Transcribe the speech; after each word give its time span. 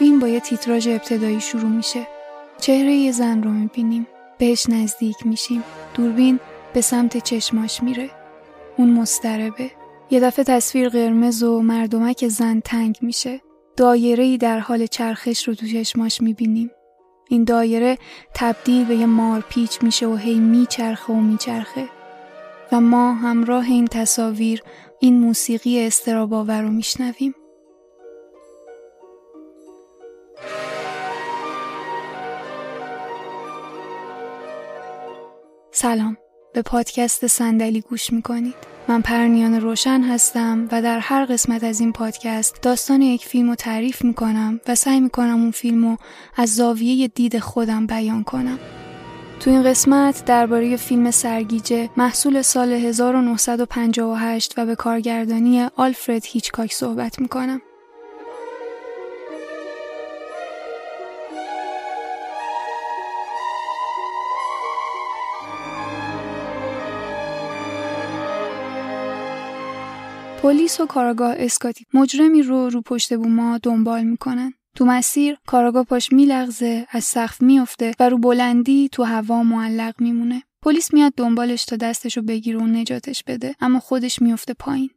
فیلم 0.00 0.18
با 0.18 0.28
یه 0.28 0.40
تیتراژ 0.40 0.88
ابتدایی 0.88 1.40
شروع 1.40 1.70
میشه. 1.70 2.06
چهره 2.60 2.92
یه 2.92 3.12
زن 3.12 3.42
رو 3.42 3.50
می‌بینیم. 3.50 4.06
بهش 4.38 4.68
نزدیک 4.68 5.26
میشیم. 5.26 5.62
دوربین 5.94 6.40
به 6.72 6.80
سمت 6.80 7.16
چشماش 7.24 7.82
میره. 7.82 8.10
اون 8.76 8.90
مستربه. 8.90 9.70
یه 10.10 10.20
دفعه 10.20 10.44
تصویر 10.44 10.88
قرمز 10.88 11.42
و 11.42 11.60
مردمک 11.60 12.28
زن 12.28 12.60
تنگ 12.60 12.98
میشه. 13.00 13.40
دایره 13.76 14.24
ای 14.24 14.38
در 14.38 14.58
حال 14.58 14.86
چرخش 14.86 15.48
رو 15.48 15.54
تو 15.54 15.66
چشماش 15.66 16.20
می‌بینیم. 16.20 16.70
این 17.28 17.44
دایره 17.44 17.98
تبدیل 18.34 18.84
به 18.84 18.96
یه 18.96 19.06
مار 19.06 19.44
پیچ 19.48 19.82
میشه 19.82 20.06
و 20.06 20.16
هی 20.16 20.34
میچرخه 20.34 21.12
و 21.12 21.16
میچرخه. 21.16 21.88
و 22.72 22.80
ما 22.80 23.14
همراه 23.14 23.64
این 23.64 23.86
تصاویر 23.86 24.62
این 25.00 25.20
موسیقی 25.20 25.86
استراباور 25.86 26.62
رو 26.62 26.70
میشنویم. 26.70 27.34
سلام. 35.80 36.16
به 36.54 36.62
پادکست 36.62 37.26
صندلی 37.26 37.80
گوش 37.80 38.12
می‌کنید. 38.12 38.54
من 38.88 39.00
پرنیان 39.00 39.60
روشن 39.60 40.02
هستم 40.02 40.68
و 40.72 40.82
در 40.82 40.98
هر 40.98 41.24
قسمت 41.24 41.64
از 41.64 41.80
این 41.80 41.92
پادکست 41.92 42.62
داستان 42.62 43.02
یک 43.02 43.26
فیلم 43.26 43.48
رو 43.48 43.54
تعریف 43.54 44.04
می‌کنم 44.04 44.60
و 44.68 44.74
سعی 44.74 45.00
می‌کنم 45.00 45.40
اون 45.40 45.50
فیلم 45.50 45.84
رو 45.84 45.96
از 46.36 46.54
زاویه 46.54 47.08
دید 47.08 47.38
خودم 47.38 47.86
بیان 47.86 48.24
کنم. 48.24 48.58
تو 49.40 49.50
این 49.50 49.62
قسمت 49.62 50.24
درباره 50.24 50.76
فیلم 50.76 51.10
سرگیجه 51.10 51.90
محصول 51.96 52.42
سال 52.42 52.72
1958 52.72 54.54
و 54.56 54.66
به 54.66 54.74
کارگردانی 54.74 55.68
آلفرد 55.76 56.22
هیچکاک 56.24 56.72
صحبت 56.72 57.20
می‌کنم. 57.20 57.60
پلیس 70.42 70.80
و 70.80 70.86
کاراگاه 70.86 71.34
اسکاتی 71.38 71.84
مجرمی 71.94 72.42
رو 72.42 72.68
رو 72.68 72.82
پشت 72.82 73.14
بوما 73.14 73.58
دنبال 73.58 74.02
می‌کنن. 74.02 74.52
تو 74.76 74.84
مسیر 74.84 75.36
کاراگاه 75.46 75.84
پاش 75.84 76.12
میلغزه 76.12 76.86
از 76.90 77.04
سقف 77.04 77.42
میافته 77.42 77.94
و 78.00 78.08
رو 78.08 78.18
بلندی 78.18 78.88
تو 78.92 79.02
هوا 79.02 79.42
معلق 79.42 79.94
میمونه. 80.00 80.42
پلیس 80.62 80.94
میاد 80.94 81.12
دنبالش 81.16 81.64
تا 81.64 81.76
دستشو 81.76 82.22
بگیره 82.22 82.58
و 82.58 82.66
نجاتش 82.66 83.24
بده 83.26 83.54
اما 83.60 83.80
خودش 83.80 84.22
میافته 84.22 84.54
پایین. 84.54 84.90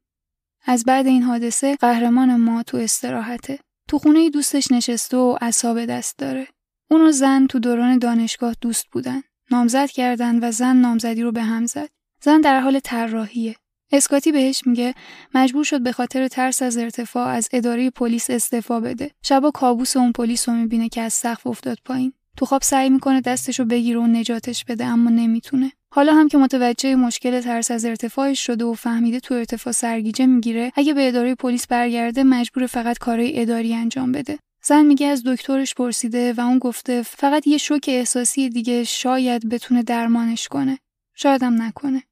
از 0.65 0.83
بعد 0.85 1.07
این 1.07 1.23
حادثه 1.23 1.75
قهرمان 1.75 2.35
ما 2.35 2.63
تو 2.63 2.77
استراحته. 2.77 3.59
تو 3.89 3.97
خونه 3.99 4.29
دوستش 4.29 4.71
نشسته 4.71 5.17
و 5.17 5.37
اصاب 5.41 5.85
دست 5.85 6.17
داره. 6.17 6.47
اون 6.91 7.01
و 7.01 7.11
زن 7.11 7.47
تو 7.47 7.59
دوران 7.59 7.97
دانشگاه 7.97 8.55
دوست 8.61 8.85
بودن. 8.91 9.21
نامزد 9.51 9.89
کردن 9.89 10.39
و 10.47 10.51
زن 10.51 10.75
نامزدی 10.75 11.21
رو 11.21 11.31
به 11.31 11.41
هم 11.41 11.65
زد. 11.65 11.89
زن 12.21 12.41
در 12.41 12.59
حال 12.59 12.79
طراحیه. 12.79 13.55
اسکاتی 13.93 14.31
بهش 14.31 14.67
میگه 14.67 14.93
مجبور 15.35 15.63
شد 15.63 15.81
به 15.81 15.91
خاطر 15.91 16.27
ترس 16.27 16.61
از 16.61 16.77
ارتفاع 16.77 17.27
از 17.27 17.49
اداره 17.53 17.89
پلیس 17.89 18.29
استعفا 18.29 18.79
بده. 18.79 19.11
شبا 19.23 19.51
کابوس 19.51 19.97
اون 19.97 20.11
پلیس 20.11 20.49
رو 20.49 20.55
می‌بینه 20.55 20.89
که 20.89 21.01
از 21.01 21.13
سقف 21.13 21.47
افتاد 21.47 21.77
پایین. 21.85 22.13
تو 22.37 22.45
خواب 22.45 22.61
سعی 22.61 22.89
می‌کنه 22.89 23.21
دستشو 23.21 23.65
بگیره 23.65 23.99
و 23.99 24.07
نجاتش 24.07 24.65
بده 24.65 24.85
اما 24.85 25.09
نمی‌تونه. 25.09 25.71
حالا 25.93 26.13
هم 26.13 26.27
که 26.27 26.37
متوجه 26.37 26.95
مشکل 26.95 27.41
ترس 27.41 27.71
از 27.71 27.85
ارتفاعش 27.85 28.45
شده 28.45 28.65
و 28.65 28.73
فهمیده 28.73 29.19
تو 29.19 29.33
ارتفاع 29.33 29.73
سرگیجه 29.73 30.25
می‌گیره 30.25 30.71
اگه 30.75 30.93
به 30.93 31.07
اداره 31.07 31.35
پلیس 31.35 31.67
برگرده 31.67 32.23
مجبور 32.23 32.67
فقط 32.67 32.97
کارهای 32.97 33.41
اداری 33.41 33.73
انجام 33.73 34.11
بده. 34.11 34.39
زن 34.65 34.85
میگه 34.85 35.07
از 35.07 35.23
دکترش 35.23 35.73
پرسیده 35.73 36.33
و 36.33 36.41
اون 36.41 36.59
گفته 36.59 37.01
فقط 37.01 37.47
یه 37.47 37.57
شوک 37.57 37.85
احساسی 37.87 38.49
دیگه 38.49 38.83
شاید 38.83 39.49
بتونه 39.49 39.83
درمانش 39.83 40.47
کنه. 40.47 40.77
شایدم 41.15 41.61
نکنه. 41.61 42.03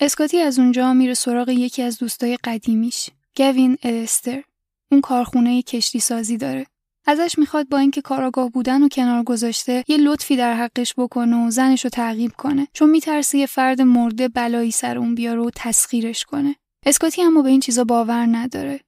اسکاتی 0.00 0.40
از 0.40 0.58
اونجا 0.58 0.92
میره 0.92 1.14
سراغ 1.14 1.48
یکی 1.48 1.82
از 1.82 1.98
دوستای 1.98 2.38
قدیمیش 2.44 3.10
گوین 3.36 3.78
الستر. 3.82 4.42
اون 4.90 5.00
کارخونه 5.00 5.62
کشتی 5.62 6.00
سازی 6.00 6.36
داره. 6.36 6.66
ازش 7.06 7.38
می‌خواد 7.38 7.68
با 7.68 7.78
اینکه 7.78 8.02
کاراگاه 8.02 8.50
بودن 8.50 8.82
و 8.82 8.88
کنار 8.88 9.22
گذاشته 9.22 9.84
یه 9.88 9.96
لطفی 9.96 10.36
در 10.36 10.54
حقش 10.54 10.94
بکنه 10.96 11.46
و 11.46 11.50
زنش 11.50 11.84
رو 11.84 11.90
تعقیب 11.90 12.32
کنه. 12.32 12.68
چون 12.72 12.90
میترسه 12.90 13.38
یه 13.38 13.46
فرد 13.46 13.82
مرده 13.82 14.28
بلایی 14.28 14.70
سر 14.70 14.98
اون 14.98 15.14
بیاره 15.14 15.40
و 15.40 15.50
تسخیرش 15.54 16.24
کنه. 16.24 16.56
اسکاتی 16.86 17.22
اما 17.22 17.42
به 17.42 17.48
این 17.48 17.60
چیزا 17.60 17.84
باور 17.84 18.26
نداره. 18.26 18.80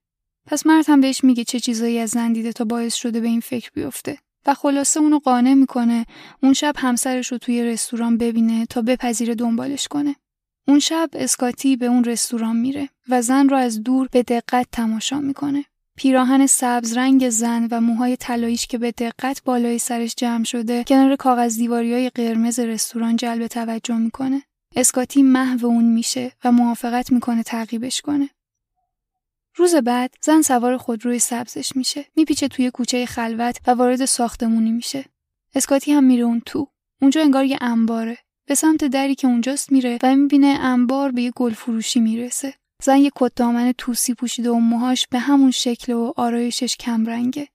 پس 0.46 0.66
مرد 0.66 0.84
هم 0.88 1.00
بهش 1.00 1.24
میگه 1.24 1.44
چه 1.44 1.60
چیزایی 1.60 1.98
از 1.98 2.10
زن 2.10 2.32
دیده 2.32 2.52
تا 2.52 2.64
باعث 2.64 2.94
شده 2.94 3.20
به 3.20 3.28
این 3.28 3.40
فکر 3.40 3.70
بیفته. 3.74 4.18
و 4.46 4.54
خلاصه 4.54 5.00
اونو 5.00 5.18
قانع 5.18 5.54
می‌کنه 5.54 6.06
اون 6.42 6.52
شب 6.52 6.74
همسرش 6.78 7.32
رو 7.32 7.38
توی 7.38 7.62
رستوران 7.62 8.18
ببینه 8.18 8.66
تا 8.66 8.82
بپذیره 8.82 9.34
دنبالش 9.34 9.88
کنه. 9.88 10.16
اون 10.68 10.78
شب 10.78 11.10
اسکاتی 11.12 11.76
به 11.76 11.86
اون 11.86 12.04
رستوران 12.04 12.56
میره 12.56 12.88
و 13.08 13.22
زن 13.22 13.48
رو 13.48 13.56
از 13.56 13.82
دور 13.82 14.08
به 14.12 14.22
دقت 14.22 14.66
تماشا 14.72 15.20
می‌کنه. 15.20 15.64
پیراهن 15.96 16.46
سبز 16.46 16.96
رنگ 16.96 17.28
زن 17.28 17.68
و 17.70 17.80
موهای 17.80 18.16
طلاییش 18.16 18.66
که 18.66 18.78
به 18.78 18.90
دقت 18.90 19.42
بالای 19.44 19.78
سرش 19.78 20.14
جمع 20.16 20.44
شده 20.44 20.84
کنار 20.84 21.16
کاغذ 21.16 21.56
دیواری 21.56 21.92
های 21.92 22.10
قرمز 22.10 22.58
رستوران 22.58 23.16
جلب 23.16 23.46
توجه 23.46 23.96
می‌کنه. 23.96 24.42
اسکاتی 24.76 25.22
محو 25.22 25.66
اون 25.66 25.84
میشه 25.84 26.32
و 26.44 26.52
موافقت 26.52 27.12
می‌کنه 27.12 27.42
تعقیبش 27.42 28.00
کنه. 28.00 28.30
روز 29.56 29.74
بعد 29.74 30.14
زن 30.22 30.42
سوار 30.42 30.76
خودروی 30.76 31.18
سبزش 31.18 31.76
میشه. 31.76 32.04
میپیچه 32.16 32.48
توی 32.48 32.70
کوچه 32.70 33.06
خلوت 33.06 33.58
و 33.66 33.70
وارد 33.70 34.04
ساختمونی 34.04 34.72
میشه. 34.72 35.04
اسکاتی 35.54 35.92
هم 35.92 36.04
میره 36.04 36.24
اون 36.24 36.42
تو. 36.46 36.68
اونجا 37.00 37.20
انگار 37.20 37.44
یه 37.44 37.58
انباره. 37.60 38.18
به 38.46 38.54
سمت 38.54 38.84
دری 38.84 39.14
که 39.14 39.26
اونجاست 39.26 39.72
میره 39.72 39.98
و 40.02 40.16
می‌بینه 40.16 40.46
انبار 40.46 41.10
به 41.10 41.22
یه 41.22 41.30
گل 41.36 41.52
فروشی 41.52 42.00
می‌رسه. 42.00 42.54
زن 42.82 42.96
یه 42.96 43.10
کت 43.14 43.32
دامن 43.36 43.72
توسی 43.78 44.14
پوشیده 44.14 44.50
و 44.50 44.54
موهاش 44.54 45.06
به 45.10 45.18
همون 45.18 45.50
شکل 45.50 45.92
و 45.92 46.12
آرایشش 46.16 46.76
کمرنگه. 46.76 47.48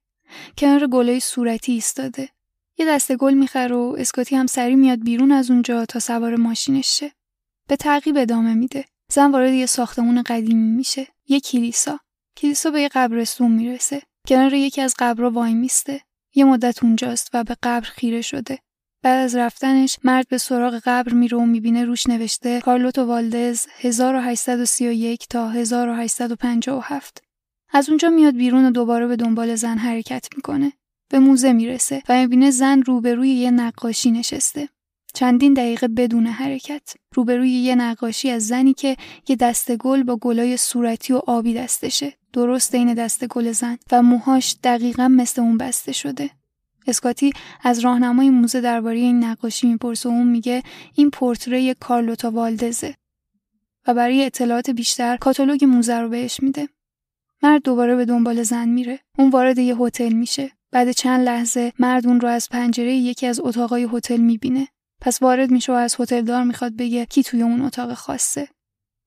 کنار 0.58 0.88
گلای 0.88 1.20
صورتی 1.20 1.72
ایستاده. 1.72 2.30
یه 2.78 2.86
دسته 2.86 3.16
گل 3.16 3.34
می‌خره 3.34 3.76
و 3.76 3.96
اسکاتی 4.00 4.36
هم 4.36 4.48
سری 4.48 4.76
میاد 4.76 5.04
بیرون 5.04 5.32
از 5.32 5.52
اونجا 5.52 5.86
تا 5.86 6.00
سوار 6.00 6.36
ماشینش 6.36 7.00
شه. 7.00 7.12
به 7.68 7.76
تعقیب 7.76 8.18
ادامه 8.18 8.54
میده. 8.54 8.86
زن 9.12 9.32
وارد 9.32 9.54
یه 9.54 9.66
ساختمون 9.66 10.22
قدیمی 10.22 10.72
میشه. 10.72 11.08
یه 11.28 11.40
کلیسا. 11.40 12.00
کلیسا 12.38 12.72
به 12.72 12.82
یه 12.82 12.90
قبرستون 12.94 13.52
می‌رسه. 13.52 14.02
کنار 14.28 14.54
یکی 14.54 14.82
از 14.82 14.96
قبرها 15.00 15.30
وای 15.30 15.54
میسته. 15.54 16.02
یه 16.36 16.46
مدت 16.46 16.84
اونجاست 16.84 17.30
و 17.34 17.44
به 17.44 17.56
قبر 17.64 17.88
خیره 17.88 18.22
شده. 18.22 18.60
بعد 19.02 19.26
از 19.26 19.36
رفتنش 19.36 19.98
مرد 20.04 20.28
به 20.28 20.38
سراغ 20.38 20.82
قبر 20.86 21.14
میره 21.14 21.38
و 21.38 21.46
می‌بینه 21.46 21.86
روش 21.86 22.08
نوشته 22.08 22.62
کارلوتو 22.62 23.06
والدز 23.06 23.66
1831 23.80 25.28
تا 25.28 25.50
1857 25.50 27.24
از 27.72 27.90
اونجا 27.90 28.10
میاد 28.10 28.36
بیرون 28.36 28.66
و 28.66 28.72
دوباره 28.72 29.08
به 29.08 29.16
دنبال 29.16 29.56
زن 29.56 29.78
حرکت 29.78 30.28
می‌کنه. 30.36 30.74
به 31.10 31.20
موزه 31.20 31.54
می‌رسه 31.54 32.04
و 32.10 32.18
می‌بینه 32.18 32.52
زن 32.52 32.82
روبروی 32.82 33.30
یه 33.30 33.52
نقاشی 33.52 34.12
نشسته. 34.12 34.70
چندین 35.14 35.54
دقیقه 35.54 35.88
بدون 35.88 36.28
حرکت 36.28 36.94
روبروی 37.16 37.52
یه 37.52 37.76
نقاشی 37.76 38.30
از 38.30 38.48
زنی 38.48 38.74
که 38.74 38.98
یه 39.28 39.36
دسته 39.36 39.78
گل 39.78 40.04
با 40.04 40.16
گلای 40.16 40.58
صورتی 40.58 41.14
و 41.14 41.22
آبی 41.28 41.54
دستشه. 41.54 42.14
درست 42.34 42.76
این 42.76 42.94
دسته 42.94 43.28
گل 43.28 43.52
زن 43.52 43.78
و 43.92 44.02
موهاش 44.02 44.56
دقیقا 44.64 45.08
مثل 45.08 45.42
اون 45.42 45.58
بسته 45.58 45.92
شده. 45.92 46.39
اسکاتی 46.90 47.32
از 47.64 47.80
راهنمای 47.80 48.30
موزه 48.30 48.62
درباره 48.62 48.98
این 48.98 49.24
نقاشی 49.24 49.68
می‌پرسه 49.68 50.10
و 50.10 50.12
اون 50.12 50.28
میگه 50.28 50.64
این 50.96 51.10
پورتری 51.10 51.74
کارلوتا 51.74 52.32
والدزه 52.32 52.96
و 53.88 53.94
برای 53.94 54.26
اطلاعات 54.26 54.70
بیشتر 54.70 55.18
کاتالوگ 55.18 55.66
موزه 55.66 56.00
رو 56.00 56.10
بهش 56.10 56.40
میده. 56.44 56.70
مرد 57.44 57.64
دوباره 57.64 57.96
به 57.96 58.06
دنبال 58.06 58.44
زن 58.44 58.70
میره. 58.70 59.00
اون 59.18 59.30
وارد 59.30 59.58
یه 59.60 59.76
هتل 59.76 60.14
میشه. 60.14 60.52
بعد 60.72 60.92
چند 60.92 61.26
لحظه 61.26 61.74
مرد 61.80 62.08
اون 62.08 62.20
رو 62.20 62.28
از 62.28 62.50
پنجره 62.50 62.94
یکی 62.96 63.28
از 63.28 63.40
اتاقای 63.40 63.88
هتل 63.94 64.18
می‌بینه. 64.18 64.68
پس 65.02 65.22
وارد 65.22 65.52
میشه 65.52 65.72
و 65.72 65.76
از 65.76 65.96
هتلدار 66.00 66.44
می‌خواد 66.44 66.76
بگه 66.76 67.06
کی 67.06 67.24
توی 67.24 67.42
اون 67.42 67.62
اتاق 67.62 67.94
خاصه. 67.94 68.48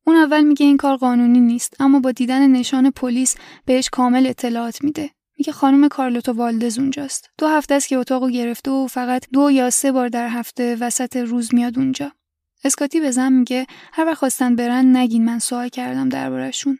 اون 0.06 0.16
اول 0.16 0.40
میگه 0.42 0.66
این 0.66 0.76
کار 0.76 0.96
قانونی 0.96 1.40
نیست 1.40 1.80
اما 1.80 2.00
با 2.00 2.12
دیدن 2.12 2.50
نشان 2.50 2.90
پلیس 2.90 3.36
بهش 3.64 3.88
کامل 3.88 4.26
اطلاعات 4.26 4.84
میده. 4.84 5.10
میگه 5.38 5.52
خانم 5.52 5.88
کارلوتا 5.88 6.32
والدز 6.32 6.78
اونجاست. 6.78 7.30
دو 7.38 7.46
هفته 7.46 7.74
است 7.74 7.88
که 7.88 7.96
اتاقو 7.96 8.30
گرفته 8.30 8.70
و 8.70 8.86
فقط 8.86 9.24
دو 9.32 9.50
یا 9.50 9.70
سه 9.70 9.92
بار 9.92 10.08
در 10.08 10.28
هفته 10.28 10.76
وسط 10.76 11.16
روز 11.16 11.54
میاد 11.54 11.78
اونجا. 11.78 12.12
اسکاتی 12.64 13.00
به 13.00 13.10
زن 13.10 13.32
میگه 13.32 13.66
هر 13.92 14.04
وقت 14.04 14.18
خواستن 14.18 14.56
برن 14.56 14.96
نگین 14.96 15.24
من 15.24 15.38
سوال 15.38 15.68
کردم 15.68 16.08
دربارهشون. 16.08 16.78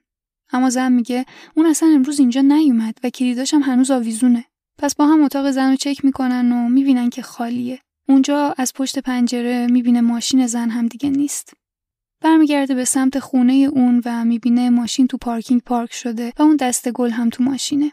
اما 0.53 0.71
زن 0.71 0.93
میگه 0.93 1.27
اون 1.57 1.67
اصلا 1.67 1.89
امروز 1.89 2.21
اینجا 2.21 2.41
نیومد 2.41 2.99
و 3.05 3.11
کلیداش 3.11 3.55
هنوز 3.55 3.91
آویزونه. 3.91 4.45
پس 4.79 4.95
با 4.95 5.07
هم 5.07 5.23
اتاق 5.25 5.51
زن 5.51 5.71
رو 5.71 5.77
چک 5.77 6.05
می‌کنن 6.05 6.53
و 6.53 6.69
می‌بینن 6.69 7.11
که 7.11 7.23
خالیه. 7.23 7.79
اونجا 8.09 8.55
از 8.59 8.73
پشت 8.73 8.99
پنجره 8.99 9.67
می‌بینه 9.67 10.01
ماشین 10.01 10.47
زن 10.47 10.71
هم 10.71 10.87
دیگه 10.89 11.11
نیست. 11.11 11.53
برمیگرده 12.21 12.75
به 12.75 12.85
سمت 12.85 13.19
خونه 13.19 13.53
اون 13.53 14.03
و 14.05 14.25
می‌بینه 14.25 14.71
ماشین 14.71 15.07
تو 15.07 15.17
پارکینگ 15.17 15.61
پارک 15.61 15.93
شده 15.93 16.33
و 16.39 16.43
اون 16.43 16.57
دست 16.57 16.91
گل 16.91 17.11
هم 17.11 17.31
تو 17.31 17.43
ماشینه. 17.43 17.93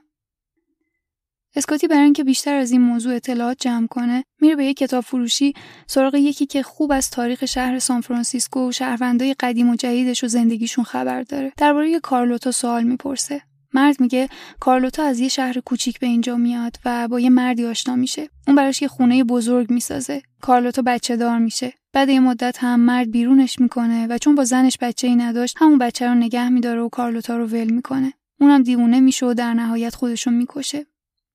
اسکاتی 1.60 1.88
برای 1.88 2.04
اینکه 2.04 2.24
بیشتر 2.24 2.56
از 2.56 2.72
این 2.72 2.82
موضوع 2.82 3.16
اطلاعات 3.16 3.58
جمع 3.60 3.88
کنه 3.88 4.24
میره 4.42 4.56
به 4.56 4.66
یک 4.66 4.78
کتاب 4.78 5.04
فروشی 5.04 5.54
سراغ 5.88 6.16
یکی 6.16 6.46
که 6.46 6.64
خوب 6.64 6.92
از 6.92 7.10
تاریخ 7.10 7.46
شهر 7.46 7.80
سانفرانسیسکو 7.80 8.70
و 8.70 8.72
شهروندای 8.72 9.36
قدیم 9.40 9.70
و 9.70 9.76
جدیدش 9.76 10.24
و 10.24 10.28
زندگیشون 10.28 10.84
خبر 10.84 11.24
داره. 11.24 11.54
درباره 11.58 12.00
کارلوتا 12.00 12.52
سوال 12.52 12.84
می‌پرسه. 12.84 13.42
مرد 13.74 14.02
میگه 14.02 14.30
کارلوتا 14.60 15.04
از 15.04 15.20
یه 15.20 15.28
شهر 15.28 15.60
کوچیک 15.60 16.00
به 16.00 16.08
اینجا 16.08 16.36
میاد 16.36 16.78
و 16.86 17.08
با 17.08 17.20
یه 17.20 17.30
مردی 17.30 17.66
آشنا 17.66 17.96
میشه. 17.96 18.30
اون 18.48 18.56
براش 18.56 18.82
یه 18.82 18.88
خونه 18.88 19.24
بزرگ 19.24 19.72
می‌سازه. 19.72 20.22
کارلوتا 20.42 20.82
بچه 20.82 21.16
دار 21.16 21.38
میشه. 21.38 21.74
بعد 21.94 22.10
یه 22.10 22.20
مدت 22.20 22.58
هم 22.60 22.80
مرد 22.80 23.12
بیرونش 23.12 23.60
می‌کنه 23.60 24.08
و 24.08 24.18
چون 24.18 24.36
با 24.36 24.44
زنش 24.44 24.78
بچه 24.82 25.08
ای 25.08 25.16
نداشت 25.16 25.56
همون 25.60 25.78
بچه 25.78 26.08
رو 26.08 26.16
نگه 26.16 26.50
میداره 26.50 26.82
و 26.82 26.90
کارلوتا 26.90 27.38
رو 27.38 27.48
ول 27.48 27.70
می‌کنه. 27.70 28.14
اونم 28.42 28.64
دیوونه 28.64 29.00
میشه 29.00 29.26
و 29.26 29.34
در 29.34 29.54
نهایت 29.54 29.96
خودشون 29.96 30.34
می‌کشه. 30.34 30.86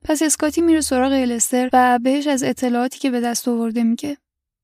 پس 0.05 0.23
اسکاتی 0.23 0.61
میره 0.61 0.81
سراغ 0.81 1.13
الستر 1.13 1.71
و 1.73 1.99
بهش 2.03 2.27
از 2.27 2.43
اطلاعاتی 2.43 2.99
که 2.99 3.11
به 3.11 3.21
دست 3.21 3.49
آورده 3.49 3.83
میگه 3.83 4.17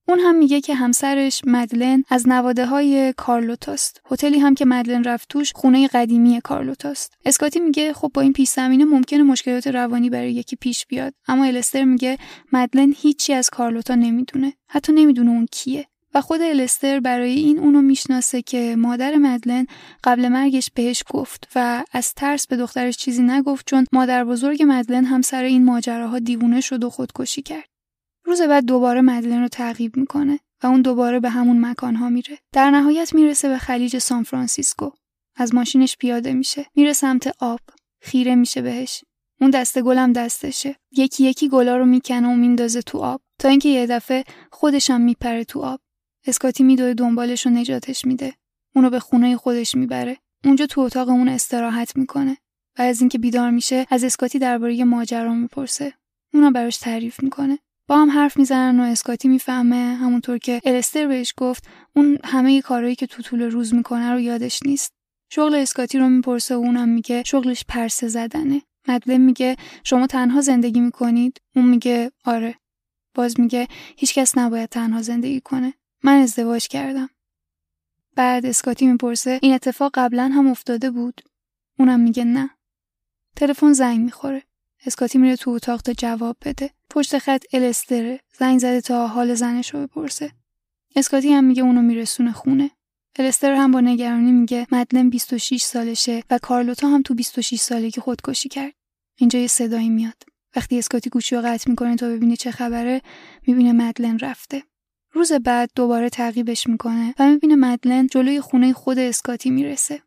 اون 0.09 0.19
هم 0.19 0.35
میگه 0.35 0.61
که 0.61 0.75
همسرش 0.75 1.43
مدلن 1.47 2.05
از 2.09 2.29
نواده 2.29 2.67
های 2.67 3.15
کارلوتاست. 3.17 4.01
هتلی 4.11 4.39
هم 4.39 4.55
که 4.55 4.65
مدلن 4.65 5.05
رفت 5.05 5.29
توش 5.29 5.53
خونه 5.53 5.89
قدیمی 5.89 6.41
کارلوتاست. 6.41 7.15
اسکاتی 7.25 7.61
میگه 7.61 7.93
خب 7.93 8.11
با 8.15 8.23
این 8.23 8.33
پیش 8.33 8.49
زمینه 8.49 8.85
ممکنه 8.85 9.23
مشکلات 9.23 9.67
روانی 9.67 10.11
برای 10.11 10.33
یکی 10.33 10.57
پیش 10.57 10.87
بیاد. 10.87 11.15
اما 11.29 11.45
الستر 11.45 11.85
میگه 11.85 12.19
مدلن 12.53 12.95
هیچی 12.97 13.33
از 13.33 13.51
کارلوتا 13.51 13.95
نمی‌دونه. 13.95 14.53
حتی 14.69 14.93
نمی‌دونه 14.93 15.31
اون 15.31 15.47
کیه. 15.53 15.87
و 16.15 16.21
خود 16.21 16.41
الستر 16.43 17.01
برای 17.01 17.35
این 17.35 17.59
اونو 17.59 17.83
می‌شناسه 17.83 18.43
که 18.43 18.77
مادر 18.79 19.15
مدلن 19.15 19.67
قبل 20.05 20.29
مرگش 20.29 20.71
بهش 20.75 21.05
گفت 21.11 21.49
و 21.55 21.85
از 21.93 22.15
ترس 22.15 22.47
به 22.47 22.57
دخترش 22.57 22.97
چیزی 22.97 23.23
نگفت 23.23 23.71
چون 23.71 23.87
مادر 23.93 24.25
بزرگ 24.25 24.65
مدلن 24.67 25.05
هم 25.05 25.23
سر 25.23 25.45
این 25.45 25.65
ماجراها 25.65 26.19
دیوونه 26.19 26.61
شد 26.61 26.85
و 26.85 26.91
خودکشی 26.91 27.43
کرد. 27.43 27.69
روز 28.25 28.43
بعد 28.43 28.65
دوباره 28.65 29.01
مدلن 29.01 29.43
رو 29.43 29.49
تعقیب 29.49 29.97
می‌کنه 29.97 30.41
و 30.63 30.67
اون 30.67 30.83
دوباره 30.83 31.21
به 31.21 31.31
همون 31.31 31.65
مکانها 31.67 32.09
میره. 32.09 32.39
در 32.53 32.71
نهایت 32.71 33.15
می‌رسه 33.15 33.49
به 33.49 33.59
خلیج 33.59 33.99
سان 33.99 34.23
فرانسیسکو. 34.23 34.91
از 35.37 35.55
ماشینش 35.55 35.97
پیاده 35.97 36.33
میشه. 36.33 36.67
میره 36.75 36.93
سمت 36.93 37.35
آب. 37.39 37.61
خیره 38.03 38.35
میشه 38.35 38.63
بهش. 38.63 39.05
اون 39.41 39.51
دسته 39.51 39.83
گلم 39.83 40.13
دستشه. 40.13 40.77
یکی 40.93 41.25
یکی 41.25 41.49
گلا 41.49 41.77
رو 41.77 41.87
می‌کنه 41.87 42.29
و 42.29 42.35
میندازه 42.35 42.83
تو 42.83 42.99
آب 42.99 43.21
تا 43.39 43.49
اینکه 43.49 43.69
یه 43.69 43.87
دفعه 43.87 44.25
خودشم 44.53 45.01
میپره 45.01 45.45
تو 45.45 45.61
آب. 45.61 45.81
اسکاتی 46.27 46.63
میدوه 46.63 46.95
دنبالش 46.95 47.47
و 47.47 47.51
نجاتش 47.51 48.05
میده. 48.05 48.35
اونو 48.75 48.91
به 48.91 49.01
خونه 49.01 49.37
خودش 49.37 49.75
می‌بره. 49.75 50.17
اونجا 50.45 50.67
تو 50.67 50.81
اتاق 50.81 51.09
اون 51.09 51.29
استراحت 51.29 51.97
می‌کنه. 51.97 52.37
و 52.79 52.83
از 52.83 53.01
اینکه 53.01 53.19
بیدار 53.19 53.51
میشه 53.51 53.87
از 53.91 54.05
اسکاتی 54.05 54.39
درباره 54.39 54.85
ماجرا 54.85 55.35
می‌پرسه. 55.35 55.95
اونو 56.35 56.51
براش 56.51 56.77
تعریف 56.77 57.23
می‌کنه. 57.23 57.59
با 57.89 57.99
هم 57.99 58.11
حرف 58.11 58.37
می‌زنن 58.37 58.81
و 58.81 58.83
اسکاتی 58.83 59.29
می‌فهمه 59.29 59.77
همونطور 59.77 60.39
که 60.39 60.61
الستر 60.65 61.07
بهش 61.07 61.35
گفت 61.37 61.69
اون 61.97 62.19
همه 62.25 62.63
کارهایی 62.63 62.95
که 62.95 63.07
تو 63.07 63.23
طول 63.23 63.43
روز 63.43 63.75
می‌کنه 63.75 64.13
رو 64.13 64.21
یادش 64.21 64.61
نیست 64.67 64.93
شغل 65.33 65.55
اسکاتی 65.55 65.99
رو 65.99 66.09
می‌پرسه 66.09 66.57
و 66.57 66.59
اونم 66.59 66.89
میگه 66.89 67.23
شغلش 67.27 67.65
پرسه 67.69 68.09
زدنه 68.09 68.63
مدلن 68.89 69.21
میگه 69.21 69.57
شما 69.85 70.07
تنها 70.07 70.41
زندگی 70.41 70.81
می‌کنید 70.81 71.41
اون 71.57 71.65
میگه 71.65 72.13
آره 72.25 72.55
باز 73.15 73.41
میگه 73.41 73.69
هیچکس 73.97 74.39
نباید 74.39 74.69
تنها 74.69 75.03
زندگی 75.03 75.41
کنه 75.41 75.75
من 76.03 76.23
ازدواج 76.23 76.69
کردم. 76.69 77.11
بعد 78.17 78.47
اسکاتی 78.47 78.87
می‌پرسه 78.87 79.39
این 79.43 79.55
اتفاق 79.55 79.91
قبلا 79.95 80.29
هم 80.35 80.47
افتاده 80.47 80.91
بود؟ 80.91 81.21
اونم 81.79 82.01
میگه 82.01 82.25
نه. 82.25 82.51
تلفن 83.37 83.73
زنگ 83.73 84.01
می‌خوره. 84.01 84.43
اسکاتی 84.87 85.19
میره 85.19 85.37
تو 85.37 85.51
اتاق 85.51 85.83
تا 85.83 85.93
جواب 85.93 86.37
بده. 86.43 86.71
پشت 86.91 87.19
خط 87.19 87.45
الستره 87.53 88.21
زنگ 88.39 88.59
زده 88.59 88.81
تا 88.81 89.07
حال 89.07 89.35
زنش 89.35 89.75
رو 89.75 89.87
بپرسه. 89.87 90.33
اسکاتی 90.97 91.33
هم 91.33 91.45
میگه 91.45 91.63
اونو 91.63 91.83
میرسونه 91.83 92.33
خونه. 92.33 92.71
الستر 93.19 93.53
هم 93.53 93.71
با 93.71 93.81
نگرانی 93.81 94.33
میگه 94.33 94.67
مدلن 94.73 95.11
26 95.11 95.63
سالشه 95.63 96.25
و 96.31 96.39
کارلوتا 96.39 96.89
هم 96.89 97.03
تو 97.03 97.15
26 97.15 97.61
سالگی 97.61 98.01
خودکشی 98.01 98.49
کرد. 98.49 98.73
اینجا 99.17 99.39
یه 99.39 99.47
صدایی 99.47 99.89
میاد. 99.89 100.23
وقتی 100.57 100.79
اسکاتی 100.79 101.11
گوشی 101.11 101.37
رو 101.37 101.43
قطع 101.43 101.71
می‌کنه 101.71 101.97
تا 101.97 102.09
ببینه 102.09 102.37
چه 102.37 102.51
خبره 102.51 103.03
می‌بینه 103.47 103.73
مدلن 103.73 104.19
رفته. 104.19 104.63
روز 105.13 105.33
بعد 105.33 105.71
دوباره 105.75 106.09
تعقیبش 106.09 106.67
می‌کنه 106.67 107.15
و 107.19 107.27
می‌بینه 107.27 107.57
مدلن 107.57 108.07
جلوی 108.07 108.41
خونه 108.41 108.73
خود 108.73 108.99
اسکاتی 108.99 109.51
می‌رسه. 109.51 110.03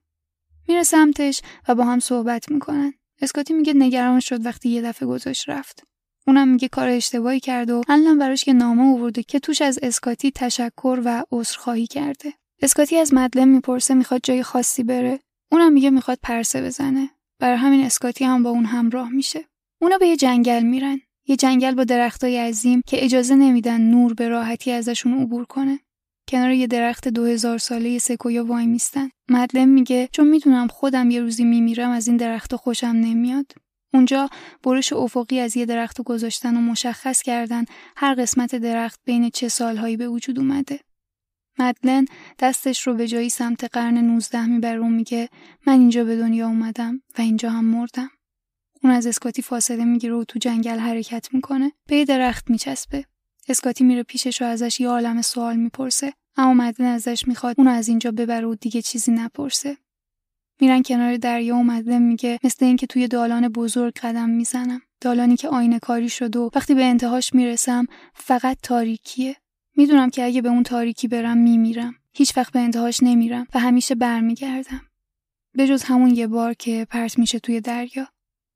میره 0.68 0.84
سمتش 0.84 1.42
و 1.68 1.76
با 1.76 1.84
هم 1.84 2.00
صحبت 2.00 2.52
می‌کنن. 2.52 2.94
اسکاتی 3.22 3.54
میگه 3.54 3.74
نگران 3.74 4.20
شد 4.20 4.46
وقتی 4.46 4.70
یه 4.70 4.82
دفعه 4.82 5.08
گذاشت 5.08 5.50
رفت. 5.50 5.84
اونم 6.28 6.48
میگه 6.48 6.68
کار 6.68 6.90
اشتباهی 6.90 7.40
کرده 7.40 7.74
و 7.74 7.84
الان 7.90 8.18
براش 8.18 8.44
که 8.44 8.54
نامه 8.54 8.94
آورده 8.94 9.24
که 9.24 9.40
توش 9.40 9.62
از 9.62 9.80
اسکاتی 9.82 10.32
تشکر 10.32 11.02
و 11.06 11.24
عذرخواهی 11.32 11.88
کرده. 11.88 12.34
اسکاتی 12.62 12.98
از 12.98 13.14
مدلن 13.14 13.48
می‌پرسه 13.48 13.94
می‌خواد 13.94 14.22
جای 14.24 14.44
خاصی 14.44 14.84
بره. 14.84 15.20
اونم 15.52 15.74
میگه 15.74 15.90
می‌خواد 15.90 16.20
پرسه 16.24 16.62
بزنه. 16.62 17.10
برای 17.40 17.58
همین 17.58 17.86
اسکاتی 17.86 18.26
هم 18.26 18.44
با 18.44 18.50
اون 18.50 18.66
همراه 18.66 19.10
میشه. 19.10 19.46
اونا 19.82 19.98
به 19.98 20.08
یه 20.08 20.16
جنگل 20.16 20.64
میرن. 20.64 21.02
یه 21.28 21.36
جنگل 21.36 21.76
با 21.76 21.84
درختای 21.84 22.38
عظیم 22.38 22.82
که 22.88 23.06
اجازه 23.06 23.36
نمیدن 23.36 23.82
نور 23.82 24.14
به 24.14 24.28
راحتی 24.28 24.72
ازشون 24.72 25.22
عبور 25.22 25.46
کنه 25.46 25.80
کنار 26.30 26.52
یه 26.52 26.68
درخت 26.68 27.08
دو 27.08 27.26
هزار 27.26 27.58
ساله 27.58 27.98
سکویا 27.98 28.46
وای 28.46 28.66
میستن 28.66 29.10
مدلن 29.30 29.66
میگه 29.66 30.10
چون 30.12 30.28
می‌دونم 30.28 30.68
خودم 30.68 31.12
یه 31.12 31.22
روزی 31.22 31.44
میمیرم 31.44 31.90
از 31.90 32.08
این 32.08 32.18
درخت 32.18 32.56
خوشم 32.56 32.88
نمیاد 32.88 33.46
اونجا 33.94 34.30
برش 34.64 34.94
افقی 34.94 35.40
از 35.40 35.58
یه 35.58 35.66
درخت 35.66 36.02
گذاشتن 36.02 36.58
و 36.58 36.62
مشخص 36.62 37.22
کردن 37.22 37.66
هر 37.98 38.14
قسمت 38.14 38.56
درخت 38.56 39.00
بین 39.06 39.30
چه 39.30 39.48
سالهایی 39.48 39.98
به 39.98 40.08
وجود 40.08 40.40
اومده. 40.40 40.80
مدلن 41.60 42.06
دستش 42.40 42.88
رو 42.88 42.94
به 42.94 43.08
جایی 43.08 43.30
سمت 43.30 43.64
قرن 43.64 43.98
19 43.98 44.46
می‌بره 44.46 44.80
و 44.80 44.88
میگه 44.88 45.30
من 45.68 45.74
اینجا 45.74 46.04
به 46.04 46.18
دنیا 46.18 46.48
اومدم 46.48 47.02
و 47.18 47.22
اینجا 47.22 47.50
هم 47.50 47.66
مردم. 47.66 48.10
اون 48.84 48.94
از 48.94 49.08
اسکاتی 49.08 49.42
فاصله 49.42 49.86
می‌گیره 49.86 50.14
و 50.14 50.24
تو 50.24 50.40
جنگل 50.40 50.80
حرکت 50.80 51.28
می‌کنه. 51.34 51.72
به 51.88 51.96
یه 51.96 52.06
درخت 52.06 52.50
میچسبه. 52.50 53.06
اسکاتی 53.50 53.84
میره 53.84 54.04
پیشش 54.04 54.42
و 54.42 54.46
ازش 54.46 54.80
یه 54.80 54.90
عالم 54.90 55.22
سوال 55.22 55.56
می‌پرسه. 55.56 56.14
اما 56.38 56.54
مدلن 56.54 56.88
ازش 56.88 57.28
می‌خواد 57.28 57.56
اونو 57.58 57.72
از 57.72 57.88
اینجا 57.88 58.12
ببره 58.12 58.48
و 58.48 58.56
دیگه 58.56 58.82
چیزی 58.82 59.12
نپرسه. 59.12 59.78
میرن 60.62 60.82
کنار 60.82 61.18
دریا 61.18 61.56
اومده 61.56 62.00
میگه 62.00 62.40
مثل 62.44 62.66
اینکه 62.66 62.88
توی 62.88 63.08
دالان 63.08 63.48
بزرگ 63.48 63.94
قدم 63.94 64.30
می‌زنم 64.30 64.82
دالانی 65.02 65.38
که 65.38 65.50
آینه 65.50 65.80
کاری 65.80 66.10
شد 66.10 66.36
و 66.36 66.50
وقتی 66.56 66.74
به 66.74 66.84
انتهاش 66.84 67.34
می‌رسم 67.34 67.88
فقط 68.14 68.58
تاریکیه 68.64 69.36
می‌دونم 69.76 70.10
که 70.10 70.26
اگه 70.26 70.42
به 70.42 70.50
اون 70.50 70.64
تاریکی 70.64 71.08
برم 71.08 71.38
میمیرم 71.38 71.96
هیچ 72.14 72.38
وقت 72.38 72.54
به 72.54 72.60
انتهاش 72.60 73.04
نمیرم 73.04 73.48
و 73.54 73.60
همیشه 73.60 73.96
برمیگردم 73.96 74.82
به 75.54 75.68
جز 75.68 75.84
همون 75.84 76.16
یه 76.16 76.28
بار 76.28 76.54
که 76.54 76.88
پرت 76.90 77.20
میشه 77.20 77.40
توی 77.40 77.62
دریا 77.62 78.08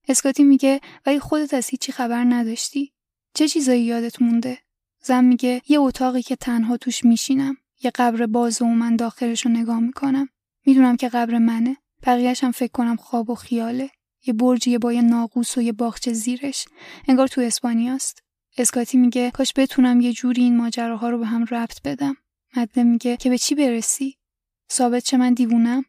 اسکاتی 0.08 0.44
میگه 0.44 0.82
ولی 1.06 1.20
خودت 1.20 1.54
از 1.54 1.70
هیچی 1.70 1.92
خبر 1.92 2.24
نداشتی. 2.24 2.94
چه 3.34 3.48
چیزایی 3.48 3.84
یادت 3.84 4.22
مونده؟ 4.22 4.58
زن 5.04 5.26
میگه 5.26 5.62
یه 5.68 5.80
اتاقی 5.80 6.22
که 6.22 6.36
تنها 6.36 6.78
توش 6.78 7.06
میشینم. 7.06 7.58
یه 7.84 7.92
قبر 7.96 8.26
باز 8.26 8.62
و 8.62 8.66
من 8.66 8.96
داخلش 8.96 9.46
رو 9.46 9.52
نگاه 9.52 9.80
می‌کنم. 9.80 10.30
می‌دونم 10.66 10.96
که 10.96 11.10
قبر 11.10 11.38
منه. 11.38 11.78
بقیهش 12.04 12.44
هم 12.44 12.52
فکر 12.52 12.72
کنم 12.72 12.96
خواب 12.96 13.30
و 13.30 13.36
خیاله. 13.36 13.90
یه 14.26 14.34
برجیه 14.34 14.80
با 14.80 14.94
یه 14.94 15.02
ناقوس 15.02 15.58
و 15.58 15.62
یه 15.62 15.72
باغچه 15.72 16.14
زیرش. 16.14 16.66
انگار 17.08 17.28
تو 17.28 17.42
اسپانیاست. 17.42 18.24
اسکاتی 18.58 18.98
میگه 18.98 19.32
کاش 19.32 19.54
بتونم 19.56 20.02
یه 20.02 20.14
جوری 20.14 20.44
این 20.44 20.58
ماجراها 20.58 21.10
رو 21.10 21.18
به 21.18 21.26
هم 21.26 21.46
ربط 21.52 21.82
بدم. 21.84 22.18
مدله 22.58 22.84
میگه 22.84 23.18
که 23.18 23.30
به 23.30 23.38
چی 23.38 23.56
برسی؟ 23.56 24.18
ثابت 24.72 25.04
چه 25.04 25.18
من 25.18 25.34
دیوونم. 25.34 25.86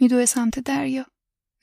میدوه 0.00 0.24
سمت 0.26 0.58
دریا. 0.58 1.06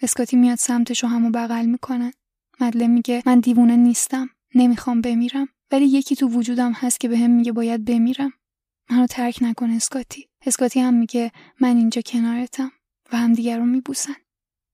اسکاتی 0.01 0.37
میاد 0.37 0.57
سمتش 0.57 1.03
و 1.03 1.07
همو 1.07 1.29
بغل 1.29 1.65
می‌کنن 1.65 2.11
مدله 2.59 2.87
میگه 2.87 3.23
من 3.25 3.39
دیوونه 3.39 3.75
نیستم 3.75 4.29
نمی‌خوام 4.55 5.01
بمیرم 5.01 5.47
ولی 5.71 5.85
یکی 5.85 6.15
تو 6.15 6.27
وجودم 6.27 6.71
هست 6.71 6.99
که 6.99 7.07
به 7.07 7.17
هم 7.17 7.29
میگه 7.29 7.51
باید 7.51 7.85
بمیرم 7.85 8.33
منو 8.89 9.07
ترک 9.07 9.37
نکن 9.41 9.69
اسکاتی 9.69 10.27
اسکاتی 10.45 10.79
هم 10.79 10.93
میگه 10.93 11.31
من 11.59 11.77
اینجا 11.77 12.01
کنارتم 12.01 12.71
و 13.13 13.17
همدیگر 13.17 13.57
رو 13.57 13.65
میبوسن. 13.65 14.15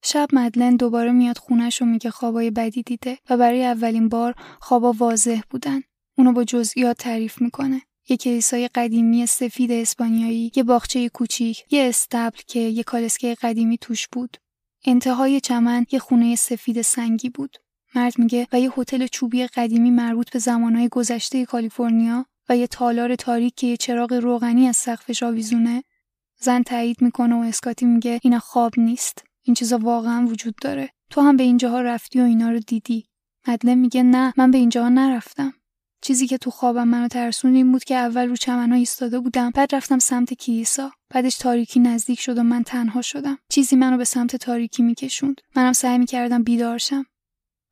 شب 0.03 0.27
مدلن 0.33 0.75
دوباره 0.75 1.11
میاد 1.11 1.37
خونش 1.37 1.81
و 1.81 1.85
میگه 1.85 2.11
خوابای 2.11 2.51
بدی 2.51 2.83
دیده 2.83 3.17
و 3.29 3.37
برای 3.37 3.65
اولین 3.65 4.09
بار 4.09 4.35
خوابا 4.61 4.91
واضح 4.91 5.41
بودن. 5.49 5.81
اونو 6.17 6.31
با 6.33 6.43
جزئیات 6.43 6.97
تعریف 6.97 7.41
می‌کنه. 7.41 7.81
یه 8.09 8.17
کلیسای 8.17 8.67
قدیمی 8.67 9.25
سفید 9.25 9.71
اسپانیایی، 9.71 10.51
یه 10.55 10.63
باغچه 10.63 11.09
کوچیک، 11.09 11.63
یه 11.69 11.89
استبل 11.89 12.39
که 12.47 12.59
یه 12.59 12.83
کالسکه 12.83 13.35
قدیمی 13.41 13.77
توش 13.77 14.07
بود. 14.07 14.37
انتهای 14.85 15.39
چمن 15.39 15.85
یه 15.91 15.99
خونه 15.99 16.35
سفید 16.35 16.81
سنگی 16.81 17.29
بود. 17.29 17.57
مرد 17.95 18.19
میگه 18.19 18.47
و 18.51 18.59
یه 18.59 18.71
هتل 18.77 19.07
چوبی 19.07 19.47
قدیمی 19.47 19.91
مربوط 19.91 20.31
به 20.31 20.39
زمانهای 20.39 20.89
گذشته 20.89 21.45
کالیفرنیا 21.45 22.25
و 22.49 22.57
یه 22.57 22.67
تالار 22.67 23.15
تاریک 23.15 23.55
که 23.55 23.67
یه 23.67 23.77
چراغ 23.77 24.13
روغنی 24.13 24.67
از 24.67 24.77
سقفش 24.77 25.23
آویزونه. 25.23 25.83
زن 26.39 26.63
تایید 26.63 27.01
می‌کنه 27.01 27.35
و 27.35 27.39
اسکاتی 27.39 27.85
میگه 27.85 28.19
اینا 28.23 28.39
خواب 28.39 28.71
نیست. 28.77 29.23
این 29.43 29.53
چیزا 29.53 29.77
واقعا 29.77 30.27
وجود 30.27 30.55
داره. 30.61 30.89
تو 31.09 31.21
هم 31.21 31.37
به 31.37 31.43
اینجاها 31.43 31.81
رفتی 31.81 32.21
و 32.21 32.23
اینا 32.23 32.49
رو 32.49 32.59
دیدی. 32.59 33.05
مدلن 33.47 33.75
میگه 33.75 34.03
نه 34.03 34.33
من 34.37 34.51
به 34.51 34.57
اینجا 34.57 34.89
نرفتم. 34.89 35.53
چیزی 36.03 36.27
که 36.27 36.38
تو 36.38 36.51
خوابم 36.51 36.88
منو 36.88 37.07
ترسون 37.07 37.55
این 37.55 37.72
بود 37.72 37.83
که 37.83 37.95
اول 37.95 38.29
رو 38.29 38.36
چمنا 38.36 38.75
ایستاده 38.75 39.19
بودم 39.19 39.50
بعد 39.50 39.75
رفتم 39.75 40.00
سمت 40.00 40.33
کلیسا. 40.33 40.91
بعدش 41.10 41.38
تاریکی 41.38 41.79
نزدیک 41.79 42.19
شد 42.19 42.38
و 42.38 42.43
من 42.43 42.63
تنها 42.63 43.01
شدم. 43.01 43.38
چیزی 43.50 43.75
منو 43.75 43.98
به 43.98 44.03
سمت 44.03 44.36
تاریکی 44.36 44.83
میکشوند. 44.83 45.41
منم 45.55 45.74
سعی 45.74 45.98
می‌کردم 45.98 46.43
بیدارشم 46.43 47.05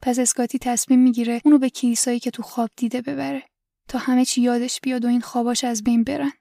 پس 0.01 0.19
اسکاتی 0.19 0.59
تصمیم 0.59 0.99
می‌گیره 0.99 1.41
اونو 1.45 1.57
به 1.57 1.69
کلیسایی 1.69 2.19
که 2.19 2.31
تو 2.31 2.43
خواب 2.43 2.69
دیده 2.75 3.01
ببره 3.01 3.43
تا 3.87 3.99
همه 3.99 4.25
چی 4.25 4.41
یادش 4.41 4.79
بیاد 4.83 5.05
و 5.05 5.07
این 5.07 5.21
خواباش 5.21 5.63
از 5.63 5.83
بین 5.83 6.03
برن. 6.03 6.31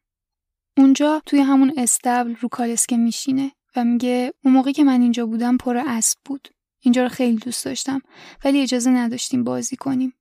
اونجا 0.77 1.23
توی 1.27 1.41
همون 1.41 1.73
استبل 1.77 2.35
رو 2.41 2.49
کالسکه 2.49 2.97
میشینه 2.97 3.53
و 3.77 3.85
میگه 3.85 4.33
اون 4.45 4.55
موقعی 4.55 4.73
که 4.73 4.85
من 4.85 5.03
اینجا 5.03 5.27
بودم 5.27 5.57
پر 5.57 5.77
اسب 5.77 6.19
بود. 6.25 6.49
اینجا 6.81 7.03
رو 7.03 7.09
خیلی 7.09 7.37
دوست 7.37 7.65
داشتم 7.65 8.01
ولی 8.45 8.61
اجازه 8.61 8.91
نداشتیم 8.91 9.45
بازی 9.45 9.77
کنیم. 9.77 10.15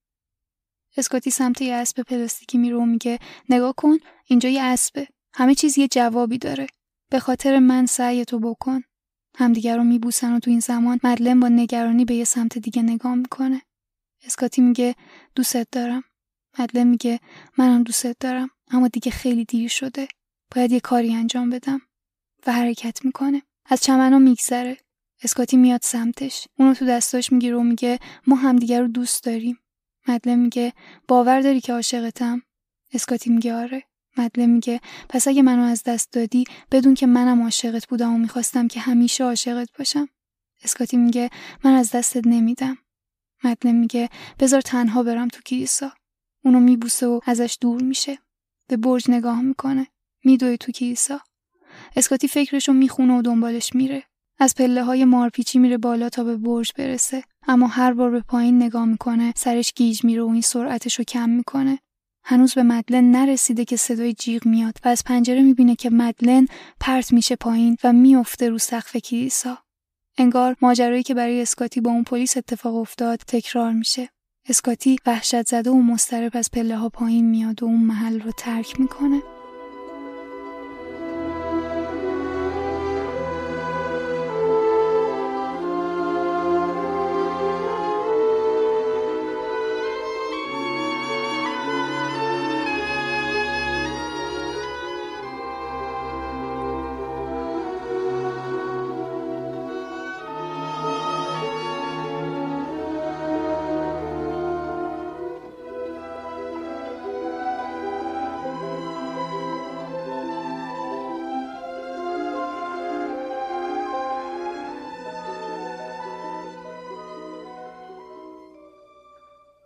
اسکاتی 0.99 1.31
سمت 1.31 1.61
یه 1.61 1.73
اسب 1.73 2.01
پلاستیکی 2.01 2.57
میره 2.57 2.75
و 2.75 2.85
میگه 2.85 3.19
نگاه 3.49 3.73
کن 3.77 3.97
اینجا 4.25 4.49
یه 4.49 4.61
اسبه. 4.63 5.07
همه 5.33 5.55
چیز 5.55 5.77
یه 5.77 5.87
جوابی 5.87 6.37
داره. 6.37 6.67
به 7.11 7.19
خاطر 7.19 7.59
من 7.59 7.85
سعی 7.85 8.25
تو 8.25 8.39
بکن. 8.39 8.81
همدیگر 9.37 9.77
رو 9.77 9.83
میبوسن 9.83 10.35
و 10.35 10.39
تو 10.39 10.51
این 10.51 10.59
زمان 10.59 10.99
مدلن 11.03 11.39
با 11.39 11.47
نگرانی 11.47 12.05
به 12.05 12.15
یه 12.15 12.23
سمت 12.23 12.57
دیگه 12.57 12.81
نگاه 12.81 13.15
می‌کنه. 13.15 13.61
اسکاتی 14.25 14.61
میگه 14.61 14.95
دوستت 15.35 15.67
دارم. 15.71 16.03
مدلن 16.59 16.87
میگه 16.87 17.19
منم 17.57 17.83
دوستت 17.83 18.15
دارم 18.19 18.49
اما 18.71 18.87
دیگه 18.87 19.11
خیلی 19.11 19.45
دیر 19.45 19.69
شده. 19.69 20.07
باید 20.55 20.71
یه 20.71 20.79
کاری 20.79 21.13
انجام 21.13 21.49
بدم. 21.49 21.81
و 22.47 22.53
حرکت 22.53 23.05
می‌کنه. 23.05 23.41
از 23.65 23.81
چمنا 23.81 24.19
میگذره. 24.19 24.77
اسکاتی 25.23 25.57
میاد 25.57 25.81
سمتش. 25.83 26.47
اونو 26.57 26.73
تو 26.73 26.85
دستاش 26.85 27.31
می‌گیره 27.31 27.55
و 27.57 27.63
میگه 27.63 27.99
ما 28.27 28.35
همدیگه 28.35 28.79
رو 28.79 28.87
دوست 28.87 29.23
داریم. 29.23 29.59
مدلن 30.07 30.39
میگه 30.39 30.73
باور 31.07 31.41
داری 31.41 31.61
که 31.61 31.73
عاشقتم؟ 31.73 32.41
اسکاتی 32.93 33.29
میگه 33.29 33.53
آره. 33.53 33.83
مدلن 34.17 34.49
میگه 34.49 34.81
پس 35.09 35.27
اگه 35.27 35.41
منو 35.41 35.61
از 35.61 35.83
دست 35.83 36.13
دادی 36.13 36.43
بدون 36.71 36.93
که 36.93 37.07
منم 37.07 37.43
عاشقت 37.43 37.87
بودم 37.87 38.13
و 38.13 38.17
می‌خواستم 38.17 38.67
که 38.67 38.79
همیشه 38.79 39.23
عاشقت 39.23 39.77
باشم. 39.77 40.09
اسکاتی 40.63 40.97
میگه 40.97 41.29
من 41.63 41.73
از 41.73 41.91
دستت 41.91 42.27
نمیدم. 42.27 42.77
مدلن 43.43 43.75
میگه 43.75 44.09
بذار 44.39 44.61
تنها 44.61 45.03
برم 45.03 45.27
تو 45.27 45.41
کلیسا. 45.41 45.91
اونو 46.43 46.59
میبوسه 46.59 47.07
و 47.07 47.19
ازش 47.25 47.57
دور 47.61 47.81
میشه. 47.81 48.19
به 48.67 48.77
برج 48.77 49.11
نگاه 49.11 49.41
می‌کنه. 49.41 49.87
میدوی 50.23 50.57
تو 50.57 50.71
کلیسا. 50.71 51.19
اسکاتی 51.95 52.27
فکرشو 52.27 52.73
می‌خونه 52.73 53.19
و 53.19 53.21
دنبالش 53.21 53.75
میره. 53.75 54.03
از 54.39 54.55
پله 54.55 54.83
های 54.83 55.05
مارپیچی 55.05 55.59
میره 55.59 55.77
بالا 55.77 56.09
تا 56.09 56.23
به 56.23 56.37
برج 56.37 56.71
برسه. 56.77 57.23
اما 57.47 57.67
هر 57.67 57.93
بار 57.93 58.09
به 58.09 58.19
پایین 58.19 58.63
نگاه 58.63 58.85
می‌کنه 58.85 59.33
سرش 59.35 59.73
گیج 59.75 60.03
میره 60.03 60.23
و 60.23 60.27
این 60.27 60.41
سرعتش 60.41 60.95
رو 60.95 61.03
کم 61.03 61.29
می‌کنه. 61.29 61.79
هنوز 62.23 62.53
به 62.53 62.63
مدلن 62.63 63.11
نرسیده 63.11 63.65
که 63.65 63.75
صدای 63.75 64.13
جیغ 64.13 64.45
میاد 64.45 64.77
و 64.85 64.87
از 64.87 65.03
پنجره 65.03 65.41
می‌بینه 65.41 65.75
که 65.75 65.89
مدلن 65.89 66.47
پرت 66.79 67.13
میشه 67.13 67.35
پایین 67.35 67.77
و 67.83 67.93
میافته 67.93 68.49
رو 68.49 68.57
سقف 68.57 68.97
کلیسا. 68.97 69.57
انگار 70.17 70.55
ماجرایی 70.61 71.03
که 71.03 71.13
برای 71.13 71.41
اسکاتی 71.41 71.81
با 71.81 71.91
اون 71.91 72.03
پلیس 72.03 72.37
اتفاق 72.37 72.75
افتاد 72.75 73.19
تکرار 73.27 73.73
میشه. 73.73 74.09
اسکاتی 74.49 74.97
وحشت 75.05 75.47
زده 75.47 75.69
و 75.69 75.81
مضطرب 75.81 76.31
از 76.37 76.51
پله 76.51 76.77
ها 76.77 76.89
پایین 76.89 77.29
میاد 77.29 77.63
و 77.63 77.65
اون 77.65 77.83
محل 77.83 78.21
رو 78.21 78.31
ترک 78.31 78.79
می‌کنه. 78.79 79.21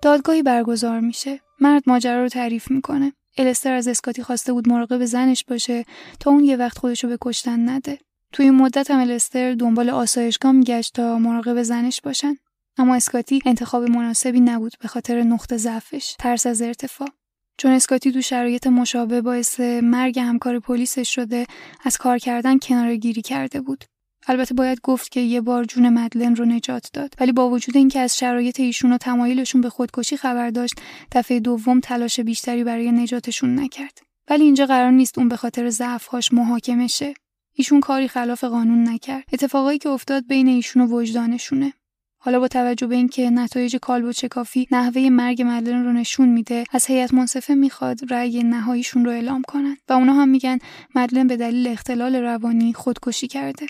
دادگاهی 0.03 0.43
برگزار 0.43 0.99
میشه. 0.99 1.39
مرد 1.59 1.83
ماجرا 1.87 2.21
رو 2.21 2.29
تعریف 2.29 2.71
می‌کنه. 2.71 3.13
الستر 3.37 3.73
از 3.73 3.87
اسکاتی 3.87 4.23
خواسته 4.23 4.53
بود 4.53 4.69
مراقب 4.69 5.05
زنش 5.05 5.43
باشه 5.43 5.85
تا 6.19 6.31
اون 6.31 6.43
یه 6.43 6.57
وقت 6.57 6.77
خودشو 6.77 7.07
به 7.07 7.17
کشتن 7.21 7.69
نده. 7.69 7.99
توی 8.31 8.45
این 8.45 8.55
مدت 8.55 8.91
هم 8.91 8.99
الستر 8.99 9.53
دنبال 9.53 9.89
آسایشگاه 9.89 10.51
میگشت 10.51 10.93
تا 10.93 11.17
مراقب 11.17 11.63
زنش 11.63 12.01
باشن. 12.01 12.35
اما 12.77 12.95
اسکاتی 12.95 13.41
انتخاب 13.45 13.83
مناسبی 13.83 14.39
نبود 14.39 14.73
به 14.81 14.87
خاطر 14.87 15.23
نقطه 15.23 15.57
ضعفش، 15.57 16.15
ترس 16.19 16.47
از 16.47 16.61
ارتفاع. 16.61 17.09
چون 17.57 17.71
اسکاتی 17.71 18.11
تو 18.11 18.21
شرایط 18.21 18.67
مشابه 18.67 19.21
باعث 19.21 19.59
مرگ 19.83 20.19
همکار 20.19 20.59
پلیسش 20.59 21.15
شده 21.15 21.45
از 21.83 21.97
کار 21.97 22.17
کردن 22.17 22.59
کنار 22.59 22.95
گیری 22.95 23.21
کرده 23.21 23.61
بود. 23.61 23.83
البته 24.27 24.53
باید 24.53 24.81
گفت 24.83 25.11
که 25.11 25.19
یه 25.19 25.41
بار 25.41 25.63
جون 25.63 25.89
مدلن 25.89 26.35
رو 26.35 26.45
نجات 26.45 26.89
داد. 26.93 27.13
ولی 27.19 27.31
با 27.31 27.49
وجود 27.49 27.77
اینکه 27.77 27.99
از 27.99 28.17
شرایط 28.17 28.59
ایشون 28.59 28.93
و 28.93 28.97
تمایلشون 28.97 29.61
به 29.61 29.69
خودکشی 29.69 30.17
خبر 30.17 30.49
داشت 30.49 30.73
دفعه 31.11 31.39
دوم 31.39 31.79
تلاش 31.79 32.19
بیشتری 32.19 32.63
برای 32.63 32.91
نجاتشون 32.91 33.59
نکرد. 33.59 33.97
ولی 34.29 34.43
اینجا 34.43 34.65
قرار 34.65 34.91
نیست 34.91 35.17
اون 35.17 35.29
به 35.29 35.37
خاطر 35.37 35.69
ضعفهاش 35.69 36.33
محاکمه 36.33 36.87
شه. 36.87 37.13
ایشون 37.55 37.79
کاری 37.79 38.07
خلاف 38.07 38.43
قانون 38.43 38.89
نکرد. 38.89 39.23
اتفاقایی 39.33 39.79
که 39.79 39.89
افتاد 39.89 40.27
بین 40.27 40.47
ایشون 40.47 40.81
و 40.81 40.87
وجدانشونه. 40.87 41.73
حالا 42.17 42.39
با 42.39 42.47
توجه 42.47 42.87
به 42.87 42.95
اینکه 42.95 43.29
نتایج 43.29 43.75
کالبد 43.75 44.11
چکافی 44.11 44.67
نحوه 44.71 45.09
مرگ 45.09 45.41
مدلن 45.45 45.85
رو 45.85 45.93
نشون 45.93 46.29
میده 46.29 46.63
از 46.71 46.85
هیئت 46.85 47.13
منصفه 47.13 47.55
می‌خواد 47.55 48.13
رأی 48.13 48.43
نهاییشون 48.43 49.05
رو 49.05 49.11
اعلام 49.11 49.41
کنن. 49.47 49.77
و 49.89 49.93
اونا 49.93 50.13
هم 50.13 50.29
میگن 50.29 50.57
مدلن 50.95 51.27
به 51.27 51.37
دلیل 51.37 51.67
اختلال 51.67 52.15
روانی 52.15 52.73
خودکشی 52.73 53.27
کرده. 53.27 53.65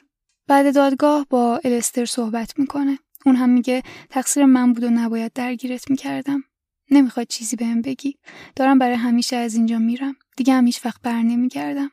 بعد 0.47 0.75
دادگاه 0.75 1.25
با 1.29 1.61
الستر 1.63 2.05
صحبت 2.05 2.59
می‌کنه. 2.59 2.99
اون 3.25 3.35
هم 3.35 3.49
میگه 3.49 3.83
تقصیر 4.09 4.45
من 4.45 4.73
بود 4.73 4.83
و 4.83 4.89
نباید 4.89 5.33
درگیرت 5.33 5.89
می‌کردم. 5.89 6.43
نمی‌خواد 6.91 7.27
چیزی 7.27 7.55
بهم 7.55 7.81
بگی. 7.81 8.17
دارم 8.55 8.79
برای 8.79 8.95
همیشه 8.95 9.35
از 9.35 9.55
اینجا 9.55 9.79
میرم. 9.79 10.15
دیگه 10.37 10.53
هم 10.53 10.65
هیچ 10.65 10.85
وقت 10.85 11.01
بر 11.01 11.21
نمیگردم. 11.21 11.91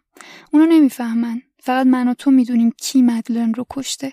اونو 0.52 0.66
نمی‌فهمن. 0.66 1.42
فقط 1.62 1.87
من 1.87 2.09
و 2.09 2.14
تو 2.14 2.30
می‌دونیم 2.30 2.71
کی 2.71 3.02
مدلن 3.02 3.54
رو 3.54 3.66
کشته. 3.71 4.12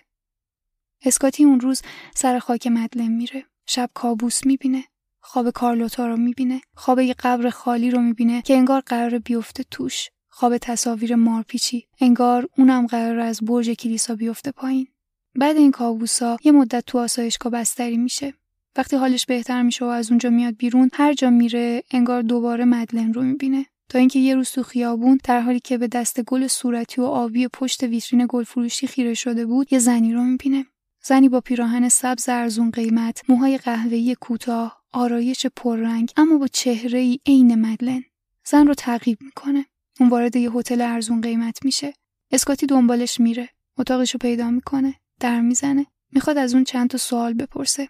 اسکاتی 1.05 1.43
اون 1.43 1.59
روز 1.59 1.81
سر 2.15 2.39
خاک 2.39 2.67
مدلن 2.67 3.11
میره. 3.11 3.45
شب 3.65 3.89
کابوس 3.93 4.45
می‌بینه. 4.45 4.83
خواب 5.19 5.49
کارلوتا 5.49 6.07
رو 6.07 6.17
می‌بینه. 6.17 6.61
خواب 6.75 6.99
یه 6.99 7.15
قبر 7.19 7.49
خالی 7.49 7.91
رو 7.91 8.01
می‌بینه 8.01 8.41
که 8.41 8.57
انگار 8.57 8.81
قرار 8.81 9.19
بیفته 9.19 9.63
توش. 9.71 10.09
خواب 10.39 10.57
تصاویر 10.57 11.15
مارپیچی. 11.15 11.85
انگار 11.99 12.47
اونم 12.57 12.87
قرار 12.87 13.19
از 13.19 13.39
برج 13.41 13.69
کلیسا 13.69 14.15
بیفته 14.15 14.51
پایین. 14.51 14.87
بعد 15.35 15.57
این 15.57 15.71
کابوسا 15.71 16.37
یه 16.43 16.51
مدت 16.51 16.83
تو 16.85 16.99
آسایشگاه 16.99 17.51
بستری 17.51 17.97
میشه. 17.97 18.33
وقتی 18.75 18.95
حالش 18.95 19.25
بهتر 19.25 19.61
میشه 19.61 19.85
و 19.85 19.87
از 19.87 20.09
اونجا 20.09 20.29
میاد 20.29 20.55
بیرون 20.57 20.89
هر 20.93 21.13
جا 21.13 21.29
میره 21.29 21.83
انگار 21.91 22.21
دوباره 22.21 22.65
مدلن 22.65 23.13
رو 23.13 23.23
می‌بینه. 23.23 23.65
تا 23.89 23.99
اینکه 23.99 24.19
یه 24.19 24.35
روز 24.35 24.49
تو 24.49 24.63
خیابون 24.63 25.19
در 25.23 25.41
حالی 25.41 25.59
که 25.59 25.77
به 25.77 25.87
دست 25.87 26.21
گل 26.21 26.47
صورتی 26.47 27.01
و 27.01 27.03
آبی 27.03 27.47
پشت 27.47 27.83
ویترین 27.83 28.25
گل 28.29 28.43
فروشی 28.43 28.87
خیره 28.87 29.13
شده 29.13 29.45
بود 29.45 29.73
یه 29.73 29.79
زنی 29.79 30.13
رو 30.13 30.23
می‌بینه. 30.23 30.65
زنی 31.03 31.29
با 31.29 31.41
پیراهن 31.41 31.89
سبز 31.89 32.29
ارزون 32.29 32.71
قیمت 32.71 33.21
موهای 33.29 33.57
قهوه‌ای 33.57 34.15
کوتاه 34.21 34.81
آرایش 34.93 35.45
پررنگ 35.45 36.11
اما 36.17 36.37
با 36.37 36.47
چهره 36.47 36.99
ای 36.99 37.19
عین 37.25 37.55
مدلن. 37.55 38.03
زن 38.45 38.67
رو 38.67 38.73
تعقیب 38.73 39.17
می‌کنه. 39.21 39.65
اون 39.99 40.09
وارد 40.09 40.35
یه 40.35 40.51
هتل 40.51 40.81
ارزون 40.81 41.21
قیمت 41.21 41.65
میشه. 41.65 41.93
اسکاتی 42.31 42.65
دنبالش 42.65 43.19
میره. 43.19 43.49
اتاقش 43.77 44.11
رو 44.11 44.17
پیدا 44.17 44.51
می‌کنه. 44.51 44.95
در 45.19 45.41
می‌زنه. 45.41 45.85
می‌خواد 46.11 46.37
از 46.37 46.53
اون 46.53 46.63
چند 46.63 46.89
تا 46.89 46.97
سوال 46.97 47.33
بپرسه. 47.33 47.89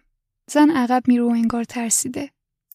زن 0.50 0.70
عقب 0.70 1.04
میره 1.08 1.24
و 1.24 1.28
انگار 1.28 1.64
ترسیده. 1.64 2.30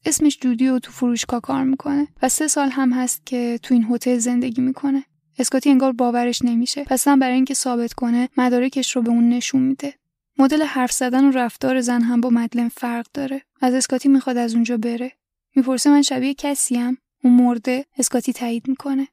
اسمش 0.07 0.39
جودی 0.41 0.69
و 0.69 0.79
تو 0.79 0.93
فروشگاه 0.93 1.41
کار 1.41 1.65
می‌کنه. 1.65 2.09
و 2.23 2.29
سه 2.29 2.49
سال 2.49 2.71
هم 2.71 2.93
هست 2.93 3.27
که 3.27 3.61
تو 3.63 3.75
این 3.75 3.87
هتل 3.91 4.19
زندگی 4.19 4.63
می‌کنه. 4.63 5.05
اسکاتی 5.39 5.71
انگار 5.71 5.93
باورش 5.93 6.43
نمیشه. 6.43 6.85
پس 6.85 7.05
زن 7.05 7.19
برای 7.19 7.35
اینکه 7.35 7.55
ثابت 7.55 7.93
کنه 7.93 8.29
مدارکش 8.37 8.97
رو 8.97 9.03
به 9.03 9.11
اون 9.11 9.29
نشون 9.29 9.63
میده. 9.63 9.95
مدل 10.39 10.63
حرف 10.63 10.93
زدن 10.93 11.25
و 11.25 11.31
رفتار 11.31 11.81
زن 11.81 12.03
هم 12.03 12.21
با 12.21 12.31
مدلن 12.31 12.69
فرق 12.69 13.07
داره. 13.15 13.43
از 13.61 13.75
اسکاتی 13.75 14.09
می‌خواد 14.09 14.37
از 14.37 14.55
اونجا 14.55 14.77
بره. 14.77 15.13
می‌پرسه 15.57 15.91
من 15.91 16.03
شبیه 16.03 16.35
کسیم؟ 16.35 16.99
اون 17.25 17.35
مرده. 17.35 17.85
اسکاتی 17.99 18.33
تایید 18.33 18.69
می‌کنه. 18.69 19.09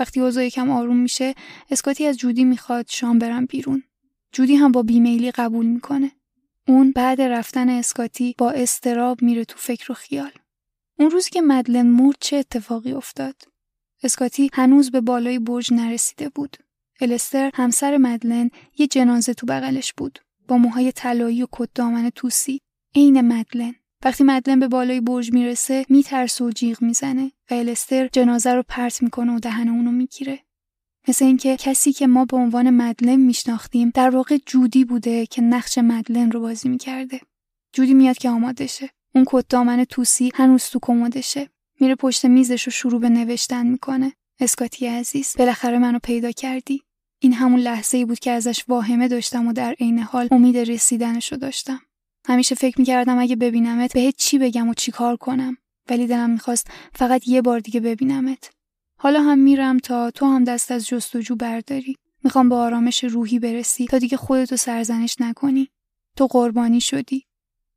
وقتی 0.00 0.20
اوضاع 0.20 0.46
یکم 0.46 0.70
آروم 0.70 0.96
میشه 0.96 1.34
اسکاتی 1.70 2.06
از 2.06 2.16
جودی 2.16 2.44
می‌خواد 2.44 2.86
شام 2.88 3.18
برم 3.18 3.46
بیرون 3.46 3.82
جودی 4.32 4.54
هم 4.54 4.72
با 4.72 4.82
بیمیلی 4.82 5.30
قبول 5.30 5.66
می‌کنه 5.66 6.12
اون 6.68 6.92
بعد 6.92 7.20
رفتن 7.20 7.68
اسکاتی 7.68 8.34
با 8.38 8.50
استراب 8.50 9.22
میره 9.22 9.44
تو 9.44 9.58
فکر 9.58 9.92
و 9.92 9.94
خیال. 9.94 10.30
اون 10.98 11.10
روز 11.10 11.28
که 11.28 11.40
مدلن 11.40 11.86
مرد 11.86 12.16
چه 12.20 12.36
اتفاقی 12.36 12.92
افتاد؟ 12.92 13.42
اسکاتی 14.02 14.50
هنوز 14.52 14.90
به 14.90 15.00
بالای 15.00 15.38
برج 15.38 15.72
نرسیده 15.72 16.28
بود. 16.28 16.56
الستر 17.00 17.50
همسر 17.54 17.96
مدلن 17.96 18.50
یه 18.78 18.86
جنازه 18.86 19.34
تو 19.34 19.46
بغلش 19.46 19.92
بود 19.92 20.18
با 20.48 20.56
موهای 20.56 20.92
طلایی 20.92 21.42
و 21.42 21.46
کت 21.52 21.68
دامن 21.74 22.10
توسی 22.10 22.60
عین 22.94 23.20
مدلن 23.20 23.74
وقتی 24.04 24.24
مدلن 24.24 24.60
به 24.60 24.68
بالای 24.68 25.00
برج 25.00 25.32
می‌رسه 25.32 25.84
میترسه 25.88 26.44
و 26.44 26.50
جیغ 26.50 26.82
می‌زنه 26.82 27.32
و 27.50 27.54
الستر 27.54 28.08
جنازه 28.12 28.54
رو 28.54 28.62
پرت 28.68 29.02
می‌کنه 29.02 29.36
و 29.36 29.38
دهن 29.38 29.68
اونو 29.68 29.90
می‌گیره. 29.90 30.40
مثل 31.08 31.24
اینکه 31.24 31.56
کسی 31.56 31.92
که 31.92 32.06
ما 32.06 32.24
به 32.24 32.36
عنوان 32.36 32.70
مدلن 32.70 33.16
میشناختیم 33.16 33.90
در 33.94 34.10
واقع 34.10 34.38
جودی 34.46 34.84
بوده 34.84 35.26
که 35.26 35.42
نقش 35.42 35.78
مدلن 35.78 36.30
رو 36.30 36.40
بازی 36.40 36.68
می‌کرده. 36.68 37.20
جودی 37.72 37.94
میاد 37.94 38.18
که 38.18 38.30
آماده 38.30 38.66
شه. 38.66 38.90
اون 39.14 39.24
کت 39.26 39.48
دامن 39.48 39.84
توسی 39.84 40.32
هنوز 40.34 40.64
تو 40.64 40.78
کمدشه 40.82 41.50
میره 41.80 41.94
پشت 41.94 42.24
میزش 42.24 42.62
رو 42.62 42.72
شروع 42.72 43.00
به 43.00 43.08
نوشتن 43.08 43.66
می‌کنه. 43.66 44.12
اسکاتی 44.40 44.86
عزیز 44.86 45.34
بالاخره 45.38 45.78
منو 45.78 45.98
پیدا 46.02 46.32
کردی. 46.32 46.82
این 47.22 47.32
همون 47.32 47.60
لحظه 47.60 47.98
ای 47.98 48.04
بود 48.04 48.18
که 48.18 48.30
ازش 48.30 48.64
واهمه 48.68 49.08
داشتم 49.08 49.46
و 49.46 49.52
در 49.52 49.72
عین 49.72 49.98
حال 49.98 50.28
امید 50.30 50.58
رسیدنش 50.58 51.32
رو 51.32 51.38
داشتم. 51.38 51.80
همیشه 52.30 52.54
فکر 52.54 52.78
می‌کردم 52.78 53.18
اگه 53.18 53.36
ببینمت 53.36 53.92
بهت 53.92 54.14
چی 54.16 54.38
بگم 54.38 54.68
و 54.68 54.74
چی 54.74 54.92
کار 54.92 55.16
کنم 55.16 55.56
ولی 55.88 56.06
دلم 56.06 56.30
می‌خواست 56.30 56.70
فقط 56.94 57.28
یه 57.28 57.42
بار 57.42 57.60
دیگه 57.60 57.80
ببینمت. 57.80 58.50
حالا 58.98 59.22
هم 59.22 59.38
میرم 59.38 59.78
تا 59.78 60.10
تو 60.10 60.26
هم 60.26 60.44
دست 60.44 60.70
از 60.70 60.86
جستجو 60.86 61.36
برداری. 61.36 61.96
می‌خوام 62.24 62.48
به 62.48 62.54
آرامش 62.54 63.04
روحی 63.04 63.38
برسی 63.38 63.86
تا 63.86 63.98
دیگه 63.98 64.16
خودتو 64.16 64.56
سرزنش 64.56 65.16
نکنی. 65.20 65.68
تو 66.16 66.26
قربانی 66.26 66.80
شدی. 66.80 67.26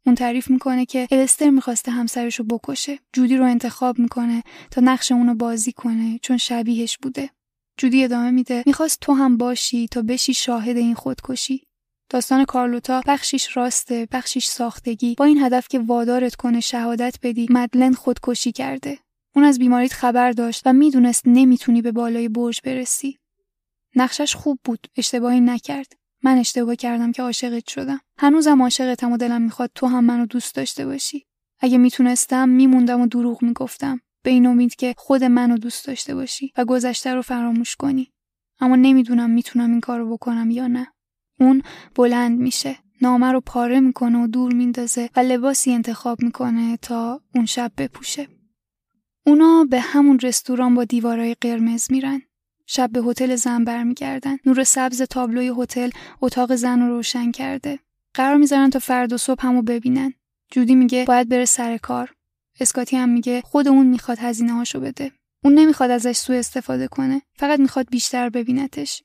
اون 0.05 0.15
تعریف 0.15 0.49
می‌کنه 0.49 0.85
که 0.85 1.07
الستر 1.11 1.49
می‌خواسته 1.49 1.91
همسرش 1.91 2.35
رو 2.35 2.45
بکشه. 2.45 2.99
جودی 3.13 3.37
رو 3.37 3.45
انتخاب 3.45 3.99
می‌کنه 3.99 4.43
تا 4.71 4.81
نقش 4.81 5.11
اونو 5.11 5.35
بازی 5.35 5.71
کنه 5.71 6.19
چون 6.21 6.37
شبیهش 6.37 6.97
بوده. 6.97 7.29
جودی 7.77 8.03
ادامه 8.03 8.31
میده. 8.31 8.63
می‌خواست 8.65 8.99
تو 9.01 9.13
هم 9.13 9.37
باشی 9.37 9.87
تا 9.87 10.01
بشی 10.01 10.33
شاهد 10.33 10.77
این 10.77 10.95
خودکشی. 10.95 11.67
داستان 12.09 12.45
کارلوتا 12.45 13.01
بخشیش 13.07 13.57
راسته 13.57 14.07
بخشیش 14.11 14.45
ساختگی. 14.45 15.15
با 15.17 15.25
این 15.25 15.43
هدف 15.43 15.67
که 15.67 15.79
وادارت 15.79 16.35
کنه 16.35 16.59
شهادت 16.59 17.15
بدی 17.23 17.47
مدلن 17.49 17.93
خودکشی 17.93 18.51
کرده. 18.51 18.99
اون 19.35 19.45
از 19.45 19.59
بیماریت 19.59 19.93
خبر 19.93 20.31
داشت 20.31 20.61
و 20.65 20.73
می‌دونست 20.73 21.23
نمی‌تونی 21.25 21.81
به 21.81 21.91
بالای 21.91 22.29
برج 22.29 22.59
برسی. 22.63 23.19
نقشش 23.95 24.35
خوب 24.35 24.59
بود 24.63 24.87
اشتباهی 24.97 25.41
نکرد. 25.41 25.93
من 26.23 26.37
اشتباه 26.37 26.75
کردم 26.75 27.11
که 27.11 27.23
عاشقت 27.23 27.69
شدم. 27.69 27.99
هنوزم 28.17 28.61
عاشقتم 28.61 29.11
و 29.11 29.17
دلم 29.17 29.41
می‌خواد 29.41 29.71
تو 29.75 29.87
هم 29.87 30.05
منو 30.05 30.25
دوست 30.25 30.55
داشته 30.55 30.85
باشی. 30.85 31.25
اگه 31.59 31.77
می‌تونستم 31.77 32.49
میموندم 32.49 33.01
و 33.01 33.07
دروغ 33.07 33.43
می‌گفتم. 33.43 34.01
به 34.23 34.29
این 34.29 34.45
امید 34.45 34.75
که 34.75 34.95
خود 34.97 35.23
منو 35.23 35.57
دوست 35.57 35.87
داشته 35.87 36.15
باشی 36.15 36.53
و 36.57 36.65
گذشته 36.65 37.13
رو 37.13 37.21
فراموش 37.21 37.75
کنی. 37.75 38.11
اما 38.59 38.75
نمی‌دونم 38.75 39.29
می‌تونم 39.29 39.71
این 39.71 39.79
کارو 39.79 40.13
بکنم 40.13 40.51
یا 40.51 40.67
نه. 40.67 40.92
اون 41.43 41.61
بلند 41.95 42.39
میشه. 42.39 42.75
نامه 43.01 43.31
رو 43.31 43.41
پاره 43.41 43.79
می‌کنه 43.79 44.23
و 44.23 44.27
دور 44.27 44.53
میندازه 44.53 45.09
و 45.15 45.19
لباسی 45.19 45.71
انتخاب 45.71 46.23
می‌کنه 46.23 46.77
تا 46.77 47.21
اون 47.35 47.45
شب 47.45 47.71
بپوشه. 47.77 48.27
اونا 49.25 49.65
به 49.69 49.79
همون 49.79 50.19
رستوران 50.19 50.75
با 50.75 50.83
دیوارای 50.83 51.35
قرمز 51.41 51.91
میرن. 51.91 52.21
شب 52.65 52.89
به 52.91 53.01
هتل 53.01 53.35
زن 53.35 53.63
برمیگردن. 53.63 54.37
نور 54.45 54.63
سبز 54.63 55.01
تابلوی 55.01 55.51
هتل 55.57 55.89
اتاق 56.21 56.55
زن 56.55 56.79
رو 56.81 56.87
روشن 56.87 57.31
کرده. 57.31 57.79
قرار 58.13 58.37
می‌ذارن 58.37 58.69
تا 58.69 58.79
فردا 58.79 59.17
صبح 59.17 59.45
همو 59.45 59.61
ببینن. 59.61 60.13
جودی 60.51 60.75
میگه 60.75 61.05
باید 61.07 61.29
بره 61.29 61.45
سر 61.45 61.77
کار. 61.77 62.13
اسکاتی 62.59 62.97
هم 62.97 63.09
میگه 63.09 63.41
خود 63.41 63.67
اون 63.67 63.87
می‌خواد 63.87 64.17
هزینه 64.19 64.53
هاشو 64.53 64.79
بده. 64.79 65.11
اون 65.43 65.53
نمی‌خواد 65.53 65.91
ازش 65.91 66.17
سوء 66.17 66.37
استفاده 66.37 66.87
کنه. 66.87 67.21
فقط 67.35 67.59
می‌خواد 67.59 67.89
بیشتر 67.89 68.29
ببینتش. 68.29 69.03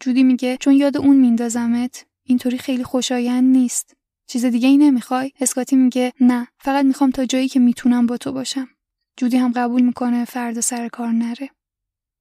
جودی 0.00 0.22
میگه 0.22 0.56
چون 0.56 0.74
یاد 0.74 0.96
اون 0.96 1.16
میندازمت 1.16 2.06
اینطوری 2.24 2.58
خیلی 2.58 2.84
خوشایند 2.84 3.56
نیست. 3.56 3.96
چیز 4.26 4.44
دیگه 4.44 4.68
ای 4.68 4.76
نمی‌خوای؟ 4.76 5.32
اسکاتی 5.40 5.76
میگه 5.76 6.12
نه 6.20 6.48
فقط 6.58 6.84
می‌خوام 6.84 7.10
تا 7.10 7.24
جایی 7.24 7.48
که 7.48 7.60
می‌تونم 7.60 8.06
با 8.06 8.16
تو 8.16 8.32
باشم. 8.32 8.68
جودی 9.16 9.36
هم 9.36 9.52
قبول 9.52 9.82
می‌کنه 9.82 10.24
فردا 10.24 10.60
سر 10.60 10.88
کار 10.88 11.08
نره. 11.08 11.50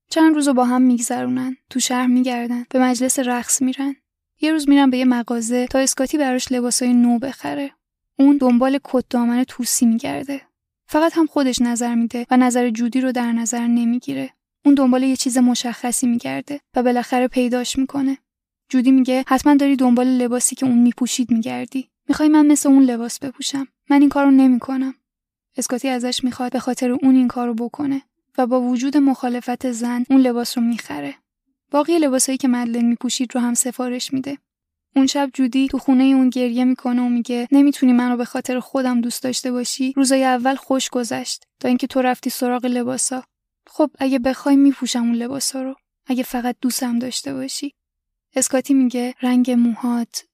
چند 0.10 0.36
روز 0.36 0.50
با 0.50 0.66
هم 0.66 0.82
میگذرونن 0.82 1.58
تو 1.70 1.80
شهر 1.80 2.08
میگردن 2.08 2.66
به 2.70 2.80
مجلس 2.80 3.20
رقص 3.20 3.62
میرن. 3.62 3.96
یه 4.42 4.52
روز 4.52 4.70
میرن 4.70 4.90
به 4.90 4.98
یه 4.98 5.06
مغازه 5.06 5.68
تا 5.68 5.80
اسکاتی 5.80 6.18
براش 6.18 6.52
لباسای 6.52 6.94
نو 6.94 7.20
بخره. 7.20 7.72
اون 8.20 8.38
دنبال 8.38 8.80
کت 8.84 9.06
دامن 9.10 9.44
توسی 9.44 9.86
میگرده. 9.86 10.42
فقط 10.90 11.18
هم 11.18 11.26
خودش 11.26 11.62
نظر 11.62 11.96
میده 11.96 12.26
و 12.32 12.38
نظر 12.38 12.70
جودی 12.70 13.02
رو 13.02 13.12
در 13.12 13.32
نظر 13.32 13.68
نمی‌گیره. 13.68 14.34
اون 14.68 14.76
دنبال 14.76 15.04
یه 15.04 15.16
چیز 15.16 15.38
مشخصی 15.38 16.08
میگرده 16.08 16.60
و 16.76 16.84
بالاخره 16.84 17.28
پیداش 17.28 17.78
می‌کنه. 17.78 18.18
جودی 18.70 18.92
میگه 18.92 19.24
حتما 19.28 19.56
داری 19.56 19.76
دنبال 19.76 20.08
لباسی 20.08 20.56
که 20.56 20.66
اون 20.66 20.78
میپوشید 20.78 21.32
میگردی. 21.32 21.90
می‌خوای 22.10 22.30
من 22.30 22.48
مثل 22.48 22.70
اون 22.70 22.84
لباس 22.84 23.20
بپوشم. 23.20 23.68
من 23.90 24.02
این 24.02 24.10
کارو 24.10 24.32
نمی‌کنم. 24.32 24.94
اسکاتی 25.58 25.90
ازش 25.90 26.24
می‌خواد 26.24 26.52
به 26.52 26.60
خاطر 26.60 26.92
اون 26.92 27.16
این 27.16 27.28
کارو 27.28 27.54
بکنه 27.54 28.02
و 28.38 28.48
با 28.48 28.62
وجود 28.62 28.98
مخالفت 28.98 29.72
زن 29.72 30.06
اون 30.10 30.22
لباس 30.22 30.58
رو 30.58 30.64
می‌خره. 30.64 31.16
باقی 31.72 32.00
لباسایی 32.00 32.38
که 32.38 32.48
مدلن 32.48 32.86
میپوشید 32.86 33.36
رو 33.36 33.42
هم 33.42 33.54
سفارش 33.54 34.14
میده. 34.14 34.38
اون 34.96 35.08
شب 35.08 35.30
جودی 35.34 35.68
تو 35.68 35.78
خونه 35.78 36.04
اون 36.04 36.30
گریه 36.30 36.64
می‌کنه 36.64 37.02
و 37.02 37.10
میگه 37.10 37.48
نمی‌تونی 37.52 37.94
منو 37.94 38.18
به 38.18 38.26
خاطر 38.26 38.60
خودم 38.60 39.02
دوست 39.02 39.24
داشته 39.24 39.52
باشی؟ 39.52 39.94
روزای 39.96 40.24
اول 40.24 40.56
خوش 40.56 40.90
گذشت 40.90 41.44
تا 41.60 41.68
اینکه 41.68 41.88
تو 41.88 42.02
رفتی 42.02 42.30
سراغ 42.30 42.66
لباسا. 42.66 43.24
خب 43.68 43.92
اگه 44.00 44.20
بخوای 44.20 44.56
میپوشم 44.56 45.04
اون 45.04 45.16
لباسا 45.16 45.62
رو. 45.62 45.76
اگه 46.06 46.24
فقط 46.24 46.56
دوستم 46.62 47.00
داشته 47.00 47.34
باشی. 47.34 47.74
اسکاتی 48.36 48.74
میگه 48.74 49.14
رنگ 49.22 49.52
موهات 49.52 50.26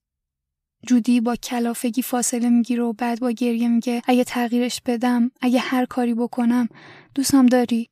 جودی 0.88 1.22
با 1.22 1.36
کلافگی 1.36 2.02
فاصله 2.02 2.50
می‌گیره 2.50 2.84
و 2.84 2.94
بعد 2.94 3.20
با 3.20 3.32
گریه 3.32 3.68
میگه 3.68 4.02
اگه 4.06 4.24
تغییرش 4.24 4.82
بدم 4.86 5.32
اگه 5.42 5.60
هر 5.60 5.86
کاری 5.86 6.14
بکنم 6.14 6.70
دوستم 7.16 7.46
داری؟ 7.46 7.90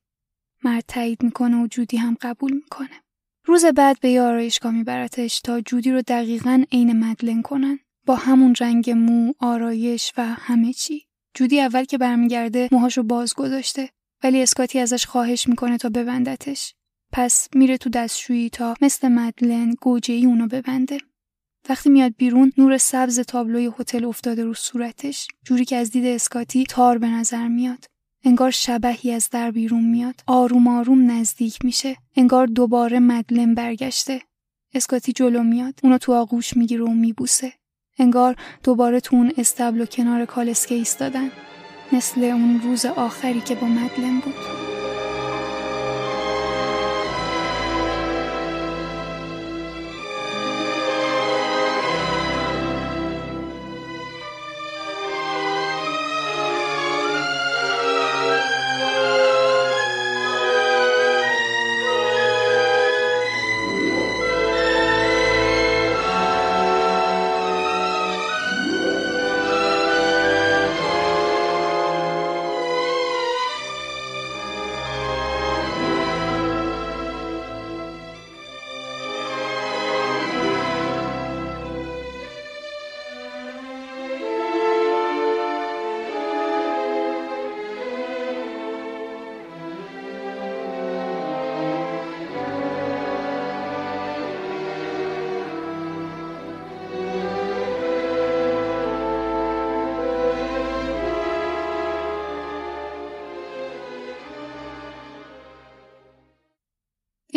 مرد 0.64 0.84
تایید 0.88 1.22
می‌کنه 1.22 1.62
و 1.62 1.66
جودی 1.66 1.96
هم 1.96 2.16
قبول 2.20 2.52
می‌کنه. 2.52 3.02
روز 3.44 3.64
بعد 3.64 4.00
به 4.00 4.10
یه 4.10 4.22
آرایشگاه 4.22 4.72
میبرتش 4.72 5.40
تا 5.40 5.60
جودی 5.60 5.92
رو 5.92 6.02
دقیقا 6.02 6.64
عین 6.72 7.04
مدلن 7.04 7.42
کنن. 7.42 7.78
با 8.06 8.14
همون 8.16 8.54
رنگ 8.60 8.90
مو 8.90 9.32
آرایش 9.38 10.12
و 10.16 10.26
همه 10.26 10.72
چی. 10.72 11.06
جودی 11.34 11.60
اول 11.60 11.84
که 11.84 11.98
برمیگرده 11.98 12.68
موهاشو 12.72 13.02
باز 13.02 13.34
گذاشته. 13.34 13.90
ولی 14.24 14.42
اسکاتی 14.42 14.78
ازش 14.78 15.06
خواهش 15.06 15.48
می‌کنه 15.48 15.78
تا 15.78 15.88
ببندتش. 15.88 16.74
پس 17.12 17.48
میره 17.54 17.76
تو 17.76 17.90
دستشویی 17.90 18.50
تا 18.50 18.74
مثل 18.82 19.08
مدلن 19.08 19.74
گوجه 19.80 20.14
ای 20.14 20.26
اونو 20.26 20.46
ببنده. 20.46 20.98
وقتی 21.68 21.90
میاد 21.90 22.14
بیرون 22.16 22.52
نور 22.58 22.78
سبز 22.78 23.20
تابلوی 23.20 23.70
هتل 23.78 24.04
افتاده 24.04 24.44
رو 24.44 24.54
صورتش. 24.54 25.28
جوری 25.44 25.64
که 25.64 25.76
از 25.76 25.90
دید 25.90 26.06
اسکاتی 26.06 26.64
تار 26.64 26.98
به 26.98 27.06
نظر 27.06 27.48
میاد. 27.48 27.84
انگار 28.24 28.50
شبهی 28.50 29.12
از 29.12 29.30
در 29.30 29.50
بیرون 29.50 29.84
میاد. 29.84 30.14
آروم 30.26 30.68
آروم 30.68 31.10
نزدیک 31.10 31.64
میشه. 31.64 31.96
انگار 32.16 32.46
دوباره 32.46 32.98
مدلن 32.98 33.54
برگشته. 33.54 34.22
اسکاتی 34.74 35.12
جلو 35.12 35.42
میاد. 35.42 35.74
اونو 35.82 35.98
تو 35.98 36.12
آغوش 36.12 36.56
می‌گیره 36.56 36.84
و 36.84 36.90
میبوسه. 36.90 37.52
انگار 37.98 38.36
دوباره 38.62 39.00
تو 39.00 39.16
اون 39.16 39.32
استبل 39.38 39.80
و 39.80 39.86
کنار 39.86 40.24
کالسکه 40.24 40.74
ایستادن 40.74 41.30
مثل 41.92 42.24
اون 42.24 42.60
روز 42.64 42.86
آخری 42.86 43.40
که 43.40 43.54
با 43.54 43.66
مدلن 43.66 44.20
بود. 44.20 44.61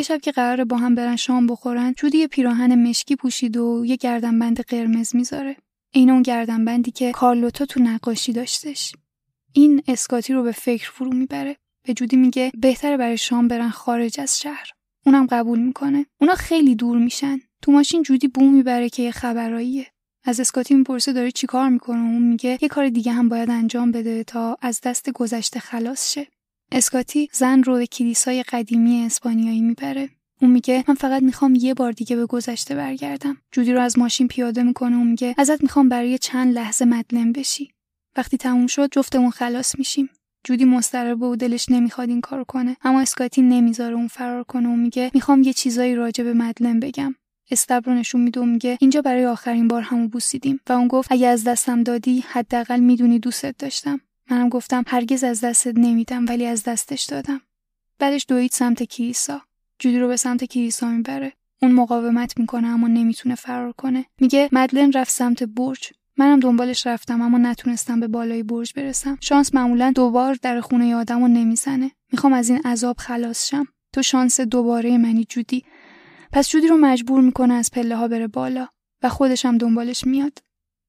شب 0.05 0.21
که 0.21 0.31
قراره 0.31 0.65
با 0.65 0.77
هم 0.77 0.95
برن 0.95 1.15
شام 1.15 1.47
بخورن 1.47 1.93
جودی 1.97 2.17
یه 2.17 2.27
پیراهن 2.27 2.87
مشکی 2.89 3.15
پوشید 3.15 3.57
و 3.57 3.83
یه 3.85 3.95
گردنبند 3.95 4.61
قرمز 4.61 5.15
می‌ذاره. 5.15 5.57
این 5.91 6.09
اون 6.09 6.21
گردنبندی 6.21 6.91
که 6.91 7.11
کارلوتا 7.11 7.65
تو 7.65 7.79
نقاشی 7.79 8.33
داشتش. 8.33 8.93
این 9.53 9.83
اسکاتی 9.87 10.33
رو 10.33 10.43
به 10.43 10.51
فکر 10.51 10.91
فرو 10.91 11.13
می‌بره. 11.13 11.57
به 11.87 11.93
جودی 11.93 12.15
میگه 12.15 12.51
بهتره 12.57 12.97
برای 12.97 13.17
شام 13.17 13.47
برن 13.47 13.69
خارج 13.69 14.19
از 14.19 14.41
شهر. 14.41 14.69
اونم 15.05 15.25
قبول 15.25 15.59
می‌کنه. 15.59 16.05
اونا 16.21 16.35
خیلی 16.35 16.75
دور 16.75 16.97
میشن. 16.97 17.39
تو 17.61 17.71
ماشین 17.71 18.03
جودی 18.03 18.27
بوم 18.27 18.53
می‌بره 18.53 18.89
که 18.89 19.03
یه 19.03 19.11
خبراییه. 19.11 19.87
از 20.23 20.39
اسکاتی 20.39 20.73
می‌پرسه 20.73 21.13
داره 21.13 21.31
چیکار 21.31 21.69
می‌کنه؟ 21.69 21.99
اون 21.99 22.21
میگه 22.21 22.57
یه 22.61 22.67
کار 22.67 22.89
دیگه 22.89 23.11
هم 23.11 23.29
باید 23.29 23.49
انجام 23.49 23.91
بده 23.91 24.23
تا 24.23 24.57
از 24.61 24.81
دست 24.83 25.09
گذشته 25.09 25.59
خلاص 25.59 26.13
شه. 26.13 26.27
اسکاتی 26.71 27.29
زن 27.33 27.63
رو 27.63 27.73
به 27.73 27.87
کلیسای 27.87 28.43
قدیمی 28.43 29.05
اسپانیایی 29.05 29.61
می‌بره. 29.61 30.09
اون 30.41 30.51
میگه 30.51 30.83
من 30.87 30.95
فقط 30.95 31.23
می‌خوام 31.23 31.55
یه 31.55 31.73
بار 31.73 31.91
دیگه 31.91 32.15
به 32.15 32.25
گذشته 32.25 32.75
برگردم. 32.75 33.37
جودی 33.51 33.73
رو 33.73 33.81
از 33.81 33.99
ماشین 33.99 34.27
پیاده 34.27 34.63
می‌کنه 34.63 34.97
و 34.97 35.03
میگه 35.03 35.35
ازت 35.37 35.63
می‌خوام 35.63 35.89
برای 35.89 36.17
چند 36.17 36.53
لحظه 36.53 36.85
مدلن 36.85 37.31
بشی. 37.31 37.71
وقتی 38.17 38.37
تموم 38.37 38.67
شد 38.67 38.89
جفتمون 38.91 39.29
خلاص 39.31 39.79
میشیم. 39.79 40.09
جودی 40.43 40.65
مضطرب 40.65 41.21
و 41.21 41.35
دلش 41.35 41.69
نمی‌خواد 41.69 42.09
این 42.09 42.21
کارو 42.21 42.43
کنه 42.43 42.77
اما 42.83 43.01
اسکاتی 43.01 43.41
نمی‌ذاره 43.41 43.95
اون 43.95 44.07
فرار 44.07 44.43
کنه 44.43 44.69
و 44.69 44.75
میگه 44.75 45.11
می‌خوام 45.13 45.43
یه 45.43 45.53
چیزایی 45.53 45.95
راجع 45.95 46.23
به 46.23 46.33
مدلن 46.33 46.79
بگم. 46.79 47.15
استبر 47.51 47.91
رو 47.91 47.99
نشون 47.99 48.21
میده 48.21 48.39
و 48.39 48.45
میگه 48.45 48.77
اینجا 48.81 49.01
برای 49.01 49.25
آخرین 49.25 49.67
بار 49.67 49.81
همو 49.81 50.07
بوسیدیم. 50.07 50.59
و 50.69 50.73
اون 50.73 50.87
گفت 50.87 51.11
اگه 51.11 51.27
از 51.27 51.43
دستم 51.43 51.83
دادی 51.83 52.23
حداقل 52.27 52.79
می‌دونی 52.79 53.19
دوستت 53.19 53.57
داشتم. 53.57 54.01
منم 54.29 54.49
گفتم 54.49 54.83
هرگز 54.87 55.23
از 55.23 55.41
دستت 55.41 55.77
نمیدم 55.77 56.25
ولی 56.25 56.45
از 56.45 56.63
دستش 56.63 57.03
دادم. 57.03 57.41
بعدش 57.99 58.25
دوید 58.27 58.51
سمت 58.51 58.83
کلیسا. 58.83 59.41
جودی 59.79 59.99
رو 59.99 60.07
به 60.07 60.17
سمت 60.17 60.43
کلیسا 60.43 60.89
می‌بره. 60.89 61.33
اون 61.61 61.71
مقاومت 61.71 62.39
می‌کنه 62.39 62.67
اما 62.67 62.87
نمی‌تونه 62.87 63.35
فرار 63.35 63.71
کنه. 63.71 64.05
میگه 64.19 64.49
مدلن 64.51 64.91
رفت 64.91 65.11
سمت 65.11 65.43
برج. 65.43 65.89
منم 66.17 66.39
دنبالش 66.39 66.87
رفتم 66.87 67.21
اما 67.21 67.37
نتونستم 67.37 67.99
به 67.99 68.07
بالای 68.07 68.43
برج 68.43 68.73
برسم. 68.73 69.17
شانس 69.21 69.55
معمولا 69.55 69.91
دوبار 69.95 70.37
در 70.41 70.61
خونه 70.61 70.95
آدم 70.95 71.21
رو 71.21 71.27
نمی‌زنه. 71.27 71.91
می‌خوام 72.11 72.33
از 72.33 72.49
این 72.49 72.59
عذاب 72.59 72.97
خلاص 72.97 73.47
شم. 73.49 73.67
تو 73.93 74.01
شانس 74.01 74.41
دوباره 74.41 74.97
منی 74.97 75.25
جودی. 75.29 75.63
پس 76.31 76.49
جودی 76.49 76.67
رو 76.67 76.77
مجبور 76.77 77.21
می‌کنه 77.21 77.53
از 77.53 77.71
پله 77.71 77.95
ها 77.95 78.07
بره 78.07 78.27
بالا 78.27 78.67
و 79.03 79.09
خودش 79.09 79.45
هم 79.45 79.57
دنبالش 79.57 80.07
میاد. 80.07 80.39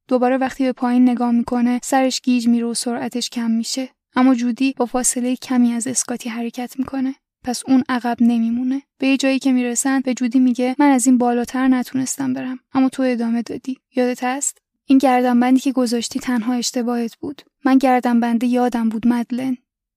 دوباره 0.09 0.37
وقتی 0.37 0.65
به 0.65 0.73
پایین 0.73 1.09
نگاه 1.09 1.31
می‌کنه 1.31 1.81
سرش 1.83 2.21
گیج 2.21 2.49
میره 2.49 2.67
و 2.67 2.75
سرعتش 2.75 3.31
کم 3.31 3.51
میشه. 3.51 3.89
اما 4.17 4.35
جودی 4.35 4.75
با 4.77 4.87
فاصله 4.87 5.37
کمی 5.37 5.73
از 5.73 5.87
اسکاتی 5.87 6.29
حرکت 6.29 6.79
می‌کنه. 6.79 7.15
پس 7.45 7.63
اون 7.69 7.85
عقب 7.89 8.17
نمیمونه. 8.21 8.83
به 8.99 9.07
یه 9.07 9.17
جایی 9.17 9.39
که 9.39 9.53
می‌رسن 9.53 10.01
به 10.01 10.15
جودی 10.15 10.39
میگه 10.39 10.77
من 10.79 10.91
از 10.91 11.07
این 11.07 11.19
بالاتر 11.19 11.69
نتونستم 11.69 12.33
برم. 12.33 12.59
اما 12.75 12.89
تو 12.89 13.03
ادامه 13.03 13.43
دادی. 13.43 13.79
یادت 13.97 14.25
هست؟ 14.25 14.59
این 14.85 14.99
گردنبندی 14.99 15.61
که 15.61 15.73
گذاشتی 15.73 16.21
تنها 16.21 16.55
اشتباهت 16.55 17.17
بود. 17.17 17.43
من 17.65 17.79
گردنبنده 17.79 18.47
یادم 18.47 18.89
بود 18.89 19.09
مدلن. 19.09 19.57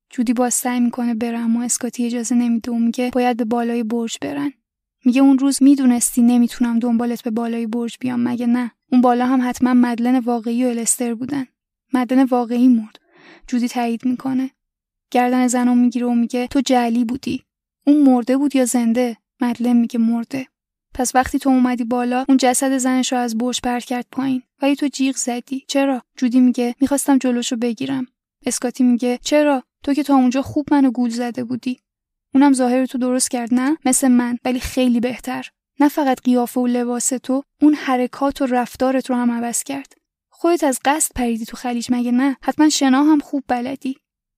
جودی 0.10 0.34
باز 0.34 0.54
سعی 0.54 0.80
می‌کنه 0.80 1.13
بره 1.13 1.39
اما 1.39 1.63
اسکاتی 1.63 2.06
اجازه 2.06 2.36
نمیده 2.36 2.72
و 2.72 2.76
میگه 2.76 3.10
باید 3.13 3.38
به 3.38 3.45
بالای 3.45 3.84
برج 3.84 4.17
برن. 4.22 4.54
میگه 5.06 5.22
اون 5.22 5.39
روز 5.39 5.63
می‌دونستی 5.63 6.22
نمی‌تونم 6.22 6.80
دنبالت 6.80 7.24
به 7.24 7.32
بالای 7.32 7.67
برج 7.67 7.98
بیام 8.00 8.24
مگه 8.24 8.48
نه؟ 8.48 8.72
اون 8.91 9.02
بالا 9.02 9.25
هم 9.25 9.49
حتما 9.49 9.73
مدلن 9.73 10.19
واقعی 10.19 10.65
و 10.65 10.67
الستر 10.67 11.13
بودن. 11.13 11.45
مدلن 11.93 12.23
واقعی 12.23 12.67
مرد. 12.67 12.99
جودی 13.47 13.67
تایید 13.67 14.06
می‌کنه. 14.06 14.52
گردن 15.12 15.47
زنو 15.47 15.75
می‌گیره 15.75 16.06
و 16.06 16.13
میگه 16.13 16.47
تو 16.47 16.62
جعلی 16.62 17.06
بودی. 17.06 17.43
اون 17.88 18.02
مرده 18.02 18.38
بود 18.38 18.56
یا 18.56 18.65
زنده؟ 18.65 19.17
مدلن 19.41 19.73
میگه 19.73 19.99
مرده. 19.99 20.47
پس 20.93 21.15
وقتی 21.15 21.39
تو 21.39 21.49
اومدی 21.49 21.84
بالا 21.84 22.25
اون 22.28 22.38
جسد 22.38 22.78
زنش 22.78 23.13
رو 23.13 23.19
از 23.19 23.38
برج 23.38 23.60
پرت 23.63 23.86
کرد 23.86 24.06
پایین. 24.12 24.43
ولی 24.62 24.75
تو 24.75 24.88
جیغ 24.88 25.15
زدی. 25.15 25.63
چرا؟ 25.67 26.02
جودی 26.17 26.39
میگه 26.39 26.75
می‌خواستم 26.82 27.17
جلوشو 27.17 27.56
بگیرم. 27.56 28.08
اسکاتی 28.45 28.84
میگه 28.84 29.19
چرا؟ 29.21 29.63
تو 29.84 29.93
که 29.93 30.04
تا 30.04 30.15
اونجا 30.15 30.41
خوب 30.41 30.65
منو 30.71 30.91
گول 30.91 31.10
زده 31.10 31.43
بودی. 31.43 31.80
اونم 32.34 32.54
ظاهر 32.54 32.86
تو 32.86 32.97
درست 32.97 33.32
کرد 33.32 33.54
نه؟ 33.54 33.78
مثل 33.86 34.08
من 34.08 34.38
ولی 34.45 34.60
خیلی 34.60 34.99
بهتر. 34.99 35.49
نه 35.80 35.89
فقط 35.89 36.22
قیافه 36.22 36.60
و 36.60 36.68
لباس 36.68 37.10
تو 37.10 37.44
اون 37.62 37.74
حرکات 37.74 38.42
و 38.42 38.46
رفتارت 38.46 39.10
رو 39.10 39.15
هم 39.15 39.32
عوض 39.32 39.63
کرد. 39.63 39.94
خودت 40.30 40.63
از 40.63 40.80
قصد 40.86 41.12
پریدی 41.15 41.46
تو 41.46 41.58
خلیج 41.58 41.88
مگه 41.92 42.12
نه؟ 42.12 42.38
حتما 42.42 42.70
شنا 42.70 43.04
هم 43.04 43.20
خوب 43.20 43.44
بلدی. 43.48 43.98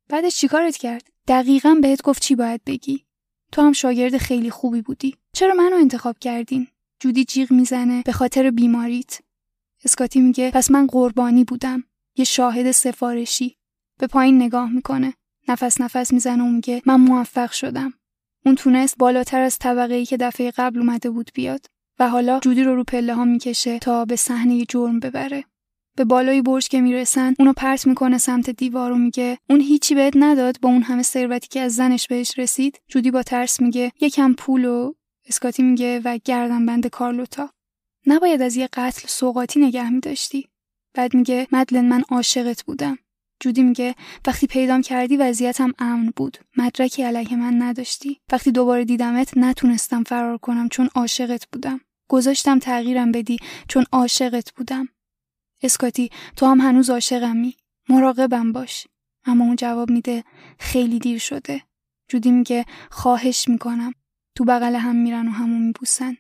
بعدش 0.10 0.36
چیکارت 0.36 0.78
کرد؟ 0.78 1.08
دقیقا 1.28 1.76
بهت 1.82 2.02
گفت 2.02 2.22
چی 2.22 2.36
باید 2.36 2.62
بگی. 2.66 3.06
تو 3.52 3.62
هم 3.62 3.74
شاگرد 3.74 4.18
خیلی 4.18 4.50
خوبی 4.50 4.82
بودی. 4.82 5.16
چرا 5.34 5.54
منو 5.54 5.76
انتخاب 5.76 6.20
کردین؟ 6.20 6.68
جودی 7.00 7.26
جیغ 7.26 7.52
می‌زنه 7.52 8.02
به 8.06 8.12
خاطر 8.12 8.52
بیماریت. 8.52 9.20
اسکاتی 9.86 10.22
میگه 10.22 10.52
پس 10.52 10.72
من 10.72 10.88
قربانی 10.88 11.44
بودم. 11.44 11.84
یه 12.16 12.26
شاهد 12.26 12.72
سفارشی. 12.72 13.58
به 14.00 14.08
پایین 14.08 14.42
نگاه 14.42 14.72
می‌کنه. 14.72 15.14
نفس 15.48 15.82
نفس 15.82 16.14
می‌زنه 16.14 16.44
و 16.44 16.48
میگه 16.48 16.82
من 16.86 16.96
موفق 16.96 17.52
شدم. 17.52 17.94
اون 18.46 18.56
تونست 18.56 18.98
بالاتر 18.98 19.42
از 19.42 19.58
طبقه 19.60 19.94
ای 19.94 20.06
که 20.06 20.18
دفعه 20.18 20.52
قبل 20.52 20.80
اومده 20.80 21.10
بود 21.10 21.32
بیاد 21.34 21.66
و 22.00 22.10
حالا 22.10 22.40
جودی 22.40 22.64
رو 22.64 22.76
رو 22.76 22.84
پله 22.84 23.14
ها 23.14 23.26
می‌کشه 23.26 23.80
تا 23.80 24.06
به 24.06 24.16
صحنه 24.16 24.66
جرم 24.66 25.00
ببره. 25.00 25.44
به 25.98 26.06
بالای 26.06 26.42
برج 26.42 26.68
که 26.68 26.82
می‌رسن 26.82 27.34
اونو 27.40 27.54
پرت 27.54 27.88
می‌کنه 27.88 28.18
سمت 28.18 28.50
دیوار 28.50 28.92
و 28.92 28.96
میگه 28.96 29.38
اون 29.50 29.62
هیچی 29.62 29.96
بهت 29.96 30.14
نداد؟ 30.16 30.60
با 30.62 30.70
اون 30.70 30.82
همه 30.82 31.04
ثروتی 31.04 31.48
که 31.48 31.60
از 31.60 31.76
زنش 31.76 32.08
بهش 32.08 32.40
رسید 32.40 32.82
جودی 32.88 33.12
با 33.12 33.24
ترس 33.24 33.62
میگه 33.62 33.92
یکم 34.02 34.34
پول 34.34 34.66
و 34.66 34.94
اسکاتی 35.28 35.64
میگه 35.64 36.02
و 36.06 36.20
گردن 36.26 36.66
بند 36.66 36.88
کارلوتا. 36.88 37.50
نباید 38.08 38.42
از 38.42 38.56
یه 38.56 38.70
قتل 38.74 39.08
سوقاتی 39.08 39.60
نگه 39.60 39.90
میداشتی. 39.90 40.48
بعد 40.94 41.14
میگه 41.14 41.48
مدلن 41.52 41.86
من 41.86 42.04
عاشقت 42.10 42.64
بودم. 42.64 42.98
جودی 43.42 43.64
میگه 43.64 43.96
وقتی 44.28 44.48
پیدام 44.48 44.82
کردی 44.82 45.18
وضعیتم 45.18 45.74
امن 45.80 46.14
بود 46.16 46.38
مدرکی 46.58 47.04
علیه 47.04 47.36
من 47.36 47.62
نداشتی. 47.62 48.20
وقتی 48.32 48.52
دوباره 48.52 48.86
دیدمت 48.86 49.38
نتونستم 49.38 50.04
فرار 50.04 50.38
کنم 50.38 50.70
چون 50.70 50.90
عاشقت 50.96 51.48
بودم. 51.52 51.82
گذاشتم 52.10 52.60
تغییرم 52.60 53.12
بدی 53.12 53.38
چون 53.68 53.86
عاشقت 53.92 54.54
بودم. 54.54 54.90
اسکاتی 55.64 56.10
تو 56.36 56.46
هم 56.46 56.62
هنوز 56.62 56.90
عاشقمی. 56.90 57.56
مراقبم 57.90 58.52
باش. 58.52 58.88
اما 59.26 59.46
اون 59.46 59.56
جواب 59.56 59.90
میده 59.90 60.24
خیلی 60.60 61.00
دیر 61.00 61.20
شده. 61.20 61.64
جودی 62.08 62.32
میگه 62.32 62.66
خواهش 62.92 63.48
می‌کنم. 63.48 63.94
تو 64.36 64.44
بغل 64.44 64.76
هم 64.76 64.96
میرن 64.96 65.28
و 65.28 65.32
همون 65.32 65.62
میبوسن. 65.62 66.18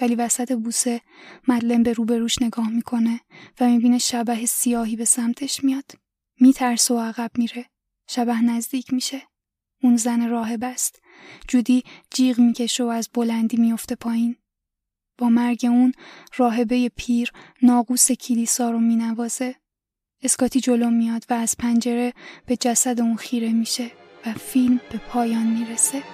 ولی 0.00 0.14
وسط 0.14 0.52
بوسه 0.52 1.00
مدلن 1.48 1.82
به 1.82 1.92
روبروش 1.92 2.42
نگاه 2.42 2.70
می‌کنه 2.70 3.20
و 3.60 3.68
می‌بینه 3.68 3.98
شبه 3.98 4.46
سیاهی 4.46 4.96
به 4.96 5.04
سمتش 5.04 5.64
میاد. 5.64 6.03
میترسه 6.40 6.94
و 6.94 7.00
عقب 7.00 7.30
میره. 7.38 7.66
شبه 8.08 8.40
نزدیک 8.40 8.92
میشه. 8.92 9.22
اون 9.82 9.96
زن 9.96 10.28
راهب 10.28 10.64
است. 10.64 11.00
جودی 11.48 11.82
جیغ 12.10 12.38
می‌کشه 12.38 12.84
و 12.84 12.86
از 12.86 13.08
بلندی 13.14 13.56
میفته 13.56 13.94
پایین. 13.94 14.36
با 15.18 15.28
مرگ 15.28 15.66
اون 15.68 15.92
راهبه 16.36 16.90
پیر 16.96 17.32
ناقوس 17.62 18.12
کلیسا 18.12 18.70
رو 18.70 18.78
مینوازه. 18.78 19.56
اسکاتی 20.22 20.60
جلو 20.60 20.90
میاد 20.90 21.24
و 21.30 21.34
از 21.34 21.56
پنجره 21.58 22.12
به 22.46 22.56
جسد 22.56 23.00
اون 23.00 23.16
خیره 23.16 23.52
میشه 23.52 23.90
و 24.26 24.32
فیلم 24.32 24.80
به 24.90 24.98
پایان 24.98 25.46
می‌رسه. 25.46 26.13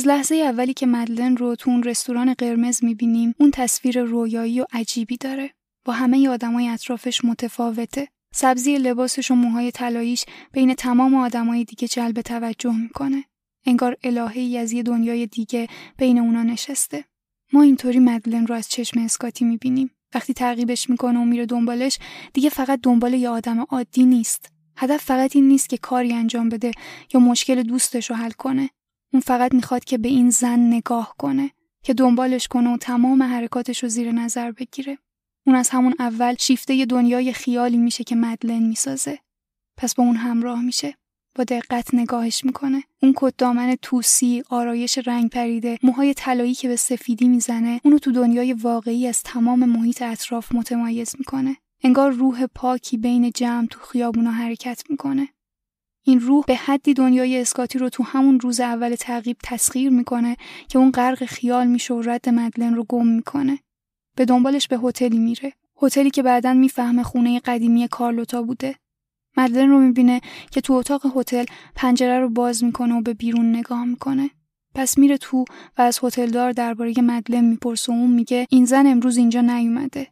از 0.00 0.08
لحظه 0.08 0.34
اولی 0.34 0.74
که 0.74 0.86
مدلن 0.86 1.36
رو 1.36 1.56
تو 1.56 1.70
اون 1.70 1.82
رستوران 1.82 2.34
قرمز 2.34 2.84
می‌بینیم 2.84 3.34
اون 3.38 3.50
تصویر 3.50 4.02
رویایی 4.02 4.60
و 4.60 4.66
عجیبی 4.72 5.16
داره. 5.16 5.50
با 5.84 5.92
همه 5.92 6.28
آدمای 6.28 6.68
اطرافش 6.68 7.24
متفاوته. 7.24 8.08
سبزی 8.34 8.78
لباسش 8.78 9.30
و 9.30 9.34
موهای 9.34 9.70
طلاییش 9.70 10.24
بین 10.52 10.74
تمام 10.74 11.14
آدمای 11.14 11.64
دیگه 11.64 11.88
جلب 11.88 12.20
توجه 12.20 12.76
می‌کنه. 12.76 13.24
انگار 13.66 13.96
الهه‌ای 14.02 14.58
از 14.58 14.72
یه 14.72 14.82
دنیای 14.82 15.26
دیگه 15.26 15.68
بین 15.98 16.18
اونا 16.18 16.42
نشسته. 16.42 17.04
ما 17.52 17.62
اینطوری 17.62 17.98
مدلن 17.98 18.46
رو 18.46 18.54
از 18.54 18.68
چشم 18.68 19.00
اسکاتی 19.00 19.44
می‌بینیم. 19.44 19.90
وقتی 20.14 20.34
تعقیبش 20.34 20.90
می‌کنه 20.90 21.18
و 21.18 21.24
میره 21.24 21.46
دنبالش 21.46 21.98
دیگه 22.32 22.48
فقط 22.48 22.80
دنبال 22.82 23.14
یه 23.14 23.28
آدم 23.28 23.60
عادی 23.60 24.04
نیست. 24.04 24.52
هدف 24.76 25.04
فقط 25.04 25.36
این 25.36 25.48
نیست 25.48 25.68
که 25.68 25.76
کاری 25.76 26.12
انجام 26.12 26.48
بده 26.48 26.70
یا 27.14 27.20
مشکل 27.20 27.62
دوستش 27.62 28.10
رو 28.10 28.16
حل 28.16 28.30
کنه. 28.30 28.70
اون 29.12 29.20
فقط 29.20 29.54
می‌خواد 29.54 29.84
که 29.84 29.98
به 29.98 30.08
این 30.08 30.30
زن 30.30 30.58
نگاه 30.58 31.14
کنه 31.18 31.50
که 31.82 31.94
دنبالش 31.94 32.48
کنه 32.48 32.74
و 32.74 32.76
تمام 32.76 33.22
حرکاتش 33.22 33.82
رو 33.82 33.88
زیر 33.88 34.12
نظر 34.12 34.52
بگیره. 34.52 34.98
اون 35.46 35.56
از 35.56 35.70
همون 35.70 35.94
اول 35.98 36.34
شیفته 36.38 36.84
دنیای 36.84 37.32
خیالی 37.32 37.76
میشه 37.76 38.04
که 38.04 38.16
مدلن 38.16 38.62
می‌سازه. 38.62 39.18
پس 39.76 39.94
با 39.94 40.04
اون 40.04 40.16
همراه 40.16 40.62
میشه. 40.62 40.94
با 41.34 41.44
دقت 41.44 41.94
نگاهش 41.94 42.44
می‌کنه. 42.44 42.82
اون 43.02 43.12
کت 43.16 43.34
دامن 43.38 43.76
توسی 43.82 44.42
آرایش 44.48 44.98
رنگ 44.98 45.30
پریده 45.30 45.78
موهای 45.82 46.14
طلایی 46.14 46.54
که 46.54 46.68
به 46.68 46.76
سفیدی 46.76 47.28
می‌زنه 47.28 47.80
اونو 47.84 47.98
تو 47.98 48.12
دنیای 48.12 48.52
واقعی 48.52 49.06
از 49.06 49.22
تمام 49.22 49.64
محیط 49.64 50.02
اطراف 50.02 50.54
متمایز 50.54 51.14
می‌کنه. 51.18 51.56
انگار 51.82 52.10
روح 52.10 52.46
پاکی 52.46 52.96
بین 52.96 53.30
جمع 53.30 53.66
تو 53.66 53.80
خیابونا 53.80 54.30
حرکت 54.30 54.82
می‌کنه. 54.90 55.28
این 56.02 56.20
روح 56.20 56.44
به 56.46 56.56
حدی 56.56 56.94
دنیای 56.94 57.40
اسکاتی 57.40 57.78
رو 57.78 57.88
تو 57.88 58.02
همون 58.02 58.40
روز 58.40 58.60
اول 58.60 58.94
تعقیب 58.94 59.36
تسخیر 59.42 59.90
می‌کنه 59.90 60.36
که 60.68 60.78
اون 60.78 60.90
غرق 60.90 61.24
خیال 61.24 61.66
میشه 61.66 61.94
و 61.94 62.00
رد 62.00 62.28
مدلن 62.28 62.74
رو 62.74 62.84
گم 62.88 63.06
می‌کنه. 63.06 63.58
به 64.16 64.24
دنبالش 64.24 64.68
به 64.68 64.78
هتلی 64.78 65.18
میره. 65.18 65.52
هتلی 65.82 66.10
که 66.10 66.22
بعدا 66.22 66.54
می‌فهمه 66.54 67.02
خونه 67.02 67.40
قدیمی 67.40 67.88
کارلوتا 67.88 68.42
بوده. 68.42 68.74
مدلن 69.36 69.68
رو 69.68 69.78
می‌بینه 69.78 70.20
که 70.50 70.60
تو 70.60 70.72
اتاق 70.72 71.16
هتل 71.16 71.44
پنجره 71.74 72.20
رو 72.20 72.28
باز 72.28 72.64
می‌کنه 72.64 72.94
و 72.94 73.02
به 73.02 73.14
بیرون 73.14 73.56
نگاه 73.56 73.84
می‌کنه. 73.84 74.30
پس 74.74 74.98
میره 74.98 75.18
تو 75.18 75.44
و 75.78 75.82
از 75.82 76.00
هتلدار 76.02 76.52
درباره 76.52 76.94
مدلن 77.02 77.44
می‌پرسه 77.44 77.92
و 77.92 77.96
اون 77.96 78.10
میگه 78.10 78.46
این 78.50 78.64
زن 78.64 78.86
امروز 78.86 79.16
اینجا 79.16 79.40
نیومده. 79.40 80.08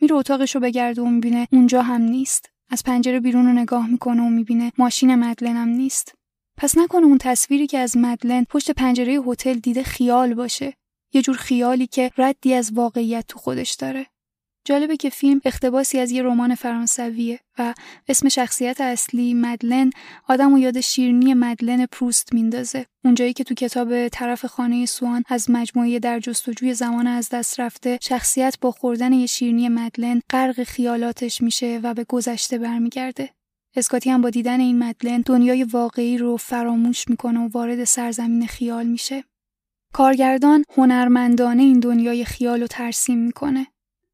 میره 0.00 0.14
اتاقش 0.14 0.54
رو 0.54 0.60
بگرده 0.60 1.02
و 1.02 1.06
می‌بینه 1.06 1.48
اونجا 1.52 1.82
هم 1.82 2.02
نیست. 2.02 2.50
از 2.70 2.84
پنجره 2.84 3.20
بیرون 3.20 3.46
رو 3.46 3.52
نگاه 3.52 3.90
می‌کنه 3.90 4.22
و 4.22 4.28
می‌بینه 4.28 4.72
ماشین 4.78 5.14
مدلن 5.14 5.56
هم 5.56 5.68
نیست. 5.68 6.14
پس 6.56 6.78
نکنه 6.78 7.06
اون 7.06 7.18
تصویری 7.18 7.66
که 7.66 7.78
از 7.78 7.96
مدلن 7.96 8.44
پشت 8.44 8.70
پنجره 8.70 9.12
هتل 9.12 9.54
دیده 9.54 9.82
خیال 9.82 10.34
باشه. 10.34 10.74
یه 11.14 11.22
جور 11.22 11.36
خیالی 11.36 11.86
که 11.86 12.10
ردی 12.18 12.54
از 12.54 12.72
واقعیت 12.72 13.24
تو 13.28 13.38
خودش 13.38 13.74
داره. 13.74 14.06
جالبه 14.68 14.96
که 14.96 15.10
فیلم 15.10 15.40
اختباسی 15.44 15.98
از 15.98 16.10
یه 16.10 16.22
رمان 16.22 16.54
فرانسویه 16.54 17.40
و 17.58 17.74
اسم 18.08 18.28
شخصیت 18.28 18.80
اصلی 18.80 19.34
مدلن 19.34 19.90
آدم 20.28 20.52
و 20.52 20.58
یاد 20.58 20.80
شیرنی 20.80 21.34
مدلن 21.34 21.86
پروست 21.86 22.32
میندازه. 22.32 22.86
اونجایی 23.04 23.32
که 23.32 23.44
تو 23.44 23.54
کتاب 23.54 24.08
طرف 24.08 24.44
خانه 24.44 24.86
سوان 24.86 25.22
از 25.28 25.50
مجموعه 25.50 25.98
در 25.98 26.20
جستجوی 26.20 26.74
زمان 26.74 27.06
از 27.06 27.28
دست 27.28 27.60
رفته 27.60 27.98
شخصیت 28.02 28.56
با 28.60 28.70
خوردن 28.70 29.12
یه 29.12 29.26
شیرنی 29.26 29.68
مدلن 29.68 30.20
غرق 30.30 30.62
خیالاتش 30.62 31.42
میشه 31.42 31.80
و 31.82 31.94
به 31.94 32.04
گذشته 32.04 32.58
برمیگرده. 32.58 33.30
اسکاتی 33.76 34.10
هم 34.10 34.22
با 34.22 34.30
دیدن 34.30 34.60
این 34.60 34.78
مدلن 34.78 35.22
دنیای 35.26 35.64
واقعی 35.64 36.18
رو 36.18 36.36
فراموش 36.36 37.08
می‌کنه 37.08 37.40
و 37.40 37.48
وارد 37.48 37.84
سرزمین 37.84 38.46
خیال 38.46 38.86
میشه. 38.86 39.24
کارگردان 39.92 40.64
هنرمندانه 40.76 41.62
این 41.62 41.80
دنیای 41.80 42.24
خیال 42.24 42.60
رو 42.60 42.66
ترسیم 42.66 43.18
می‌کنه. 43.18 43.66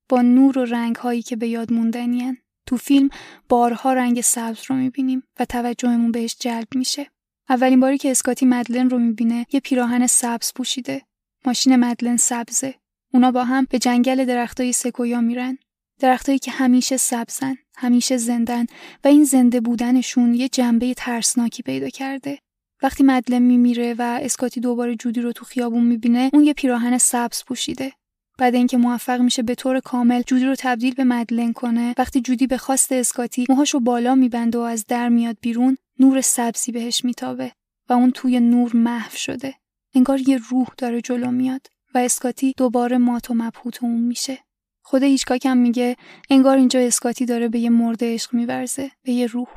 با 0.08 0.22
نور 0.22 0.58
و 0.58 0.64
رنگ 0.64 0.96
هایی 0.96 1.22
که 1.22 1.36
به 1.36 1.48
یاد 1.48 1.72
موندنیان 1.72 2.36
تو 2.66 2.76
فیلم 2.76 3.08
بارها 3.48 3.92
رنگ 3.92 4.20
سبز 4.20 4.60
رو 4.68 4.76
می‌بینیم 4.76 5.22
و 5.40 5.44
توجهمون 5.44 6.12
بهش 6.12 6.36
جلب 6.40 6.68
میشه. 6.74 7.06
اولین 7.48 7.80
باری 7.80 7.98
که 7.98 8.10
اسکاتی 8.10 8.46
مدلن 8.46 8.90
رو 8.90 8.98
می‌بینه 8.98 9.46
یه 9.52 9.60
پیراهن 9.60 10.06
سبز 10.06 10.52
پوشیده. 10.54 11.02
ماشین 11.46 11.76
مدلن 11.76 12.16
سبزه. 12.16 12.74
اونا 13.12 13.30
با 13.30 13.44
هم 13.44 13.66
به 13.70 13.78
جنگل 13.78 14.24
درختای 14.24 14.72
سکویا 14.72 15.20
میرن. 15.20 15.58
درختایی 16.00 16.38
که 16.38 16.50
همیشه 16.50 16.96
سبزن 16.96 17.56
همیشه 17.76 18.16
زندن 18.16 18.66
و 19.04 19.08
این 19.08 19.24
زنده 19.24 19.60
بودنشون 19.60 20.34
یه 20.34 20.48
جنبه 20.48 20.94
ترسناکی 20.94 21.62
پیدا 21.62 21.88
کرده. 21.88 22.38
وقتی 22.82 23.04
مدلن 23.04 23.42
میمیره 23.42 23.94
و 23.98 24.20
اسکاتی 24.22 24.60
دوباره 24.60 24.96
جودی 24.96 25.20
رو 25.20 25.32
تو 25.32 25.44
خیابون 25.44 25.84
می‌بینه 25.84 26.30
اون 26.32 26.44
یه 26.44 26.52
پیراهن 26.52 26.98
سبز 26.98 27.44
پوشیده. 27.46 27.92
بعد 28.38 28.54
اینکه 28.54 28.76
موفق 28.76 29.20
میشه 29.20 29.42
به 29.42 29.54
طور 29.54 29.80
کامل 29.80 30.22
جودی 30.22 30.44
رو 30.44 30.54
تبدیل 30.58 30.94
به 30.94 31.04
مدلن 31.04 31.52
کنه 31.52 31.94
وقتی 31.98 32.20
جودی 32.20 32.46
به 32.46 32.58
خواست 32.58 32.92
اسکاتی 32.92 33.46
موهاشو 33.48 33.80
بالا 33.80 34.14
میبنده 34.14 34.58
و 34.58 34.60
از 34.60 34.86
در 34.86 35.08
میاد 35.08 35.36
بیرون 35.40 35.76
نور 35.98 36.20
سبزی 36.20 36.72
بهش 36.72 37.04
میتابه 37.04 37.52
و 37.88 37.92
اون 37.92 38.10
توی 38.10 38.40
نور 38.40 38.76
محو 38.76 39.16
شده. 39.16 39.54
انگار 39.94 40.20
یه 40.28 40.40
روح 40.50 40.66
داره 40.78 41.00
جلو 41.00 41.30
میاد 41.30 41.66
و 41.94 41.98
اسکاتی 41.98 42.54
دوباره 42.56 42.98
مات 42.98 43.30
و 43.30 43.34
مبهوت 43.34 43.82
اون 43.84 44.00
میشه. 44.00 44.38
خود 44.82 45.02
هیچکاک 45.02 45.46
هم 45.46 45.56
میگه 45.56 45.96
انگار 46.30 46.56
اینجا 46.56 46.80
اسکاتی 46.80 47.26
داره 47.26 47.48
به 47.48 47.58
یه 47.58 47.70
مرده 47.70 48.14
عشق 48.14 48.34
میورزه 48.34 48.90
به 49.02 49.12
یه 49.12 49.26
روح. 49.26 49.48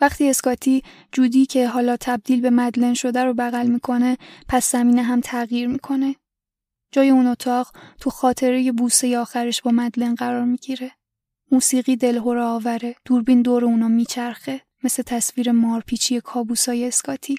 وقتی 0.00 0.30
اسکاتی 0.30 0.82
جودی 1.12 1.46
که 1.46 1.68
حالا 1.68 1.96
تبدیل 2.00 2.40
به 2.40 2.50
مدلن 2.50 2.94
شده 2.94 3.24
رو 3.24 3.34
بغل 3.34 3.66
می‌کنه 3.66 4.16
پس 4.48 4.72
زمینه 4.72 5.02
هم 5.02 5.20
تغییر 5.20 5.68
می‌کنه. 5.68 6.16
جای 6.96 7.10
اون 7.10 7.26
اتاق 7.26 7.72
تو 8.00 8.10
خاطره 8.10 8.72
بوسه 8.72 9.18
آخرش 9.18 9.62
با 9.62 9.70
مدلن 9.70 10.14
قرار 10.14 10.44
می‌گیره. 10.44 10.90
موسیقی 11.52 11.96
دلهور 11.96 12.38
آوره. 12.38 12.94
دوربین 13.04 13.42
دور 13.42 13.64
اونا 13.64 13.88
میچرخه. 13.88 14.60
مثل 14.84 15.02
تصویر 15.02 15.52
مارپیچی 15.52 16.20
کابوسای 16.20 16.86
اسکاتی. 16.86 17.36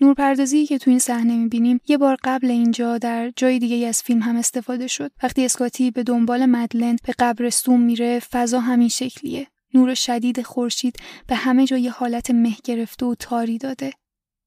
نورپردازی 0.00 0.66
که 0.66 0.78
تو 0.78 0.90
این 0.90 0.98
صحنه 0.98 1.36
می‌بینیم 1.36 1.80
یه 1.88 1.98
بار 1.98 2.16
قبل 2.24 2.50
اینجا 2.50 2.98
در 2.98 3.32
جای 3.36 3.58
دیگه 3.58 3.86
از 3.86 4.02
فیلم 4.02 4.22
هم 4.22 4.36
استفاده 4.36 4.86
شد. 4.86 5.10
وقتی 5.22 5.44
اسکاتی 5.44 5.90
به 5.90 6.02
دنبال 6.02 6.46
مدلن 6.46 6.96
به 7.06 7.14
قبرستون 7.18 7.80
میره 7.80 8.20
فضا 8.20 8.60
همین 8.60 8.88
شکلیه. 8.88 9.46
نور 9.74 9.94
شدید 9.94 10.42
خورشید 10.42 10.96
به 11.26 11.34
همه 11.34 11.66
جای 11.66 11.88
حالت 11.88 12.30
مه 12.30 12.56
گرفته 12.64 13.06
و 13.06 13.14
تاری 13.14 13.58
داده. 13.58 13.92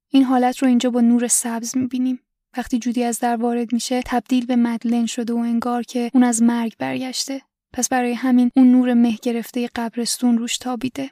این 0.09 0.23
حالت 0.23 0.57
رو 0.57 0.67
اینجا 0.67 0.89
با 0.89 1.01
نور 1.01 1.27
سبز 1.27 1.77
می‌بینیم. 1.77 2.19
وقتی 2.57 2.79
جودی 2.79 3.03
از 3.03 3.19
در 3.19 3.35
وارد 3.35 3.73
میشه 3.73 4.01
تبدیل 4.05 4.45
به 4.45 4.55
مدلن 4.55 5.05
شده 5.05 5.33
و 5.33 5.38
انگار 5.38 5.83
که 5.83 6.12
اون 6.13 6.23
از 6.23 6.41
مرگ 6.41 6.73
برگشته. 6.79 7.41
پس 7.73 7.89
برای 7.89 8.13
همین 8.13 8.51
اون 8.55 8.71
نور 8.71 8.93
مه 8.93 9.17
گرفته 9.21 9.69
قبرستون 9.75 10.38
روش 10.38 10.57
تابیده. 10.57 11.12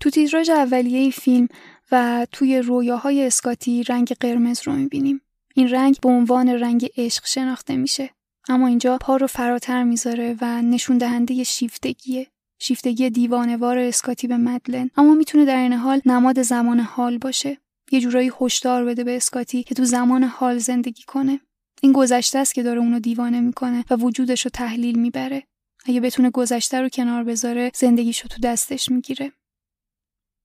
تو 0.00 0.10
تیتراژ 0.10 0.50
اولیه 0.50 1.10
فیلم 1.10 1.48
و 1.92 2.26
توی 2.32 2.58
رویاهای 2.58 3.26
اسکاتی 3.26 3.82
رنگ 3.82 4.12
قرمز 4.20 4.60
رو 4.64 4.72
می‌بینیم. 4.72 5.20
این 5.54 5.68
رنگ 5.68 5.96
به 6.02 6.08
عنوان 6.08 6.48
رنگ 6.48 6.90
عشق 6.96 7.26
شناخته 7.26 7.76
میشه. 7.76 8.10
اما 8.48 8.66
اینجا 8.66 8.98
پا 8.98 9.16
رو 9.16 9.26
فراتر 9.26 9.84
می‌ذاره 9.84 10.36
و 10.40 10.62
نشون 10.62 10.98
دهنده 10.98 11.44
شیفتگیه. 11.44 12.26
شیفتگی 12.58 13.10
دیوانوار 13.10 13.78
اسکاتی 13.78 14.26
به 14.26 14.36
مدلن. 14.36 14.90
اما 14.96 15.14
می‌تونه 15.14 15.44
در 15.44 15.56
این 15.56 15.72
حال 15.72 16.00
نماد 16.06 16.42
زمان 16.42 16.80
حال 16.80 17.18
باشه. 17.18 17.58
یه 17.90 18.00
جورایی 18.00 18.32
هشدار 18.40 18.84
بده 18.84 19.04
به 19.04 19.16
اسکاتی 19.16 19.62
که 19.62 19.74
تو 19.74 19.84
زمان 19.84 20.24
حال 20.24 20.58
زندگی 20.58 21.02
کنه. 21.02 21.40
این 21.82 21.92
گذشته 21.92 22.38
است 22.38 22.54
که 22.54 22.62
داره 22.62 22.80
اونو 22.80 22.98
دیوانه 22.98 23.40
می‌کنه 23.40 23.84
و 23.90 23.96
وجودش 23.96 24.44
رو 24.44 24.50
تحلیل 24.54 24.98
می‌بره. 24.98 25.42
اگه 25.84 26.00
بتونه 26.00 26.30
گذشته 26.30 26.80
رو 26.80 26.88
کنار 26.88 27.24
بذاره 27.24 27.70
زندگیش 27.74 28.20
رو 28.20 28.28
تو 28.28 28.40
دستش 28.42 28.88
می‌گیره. 28.88 29.32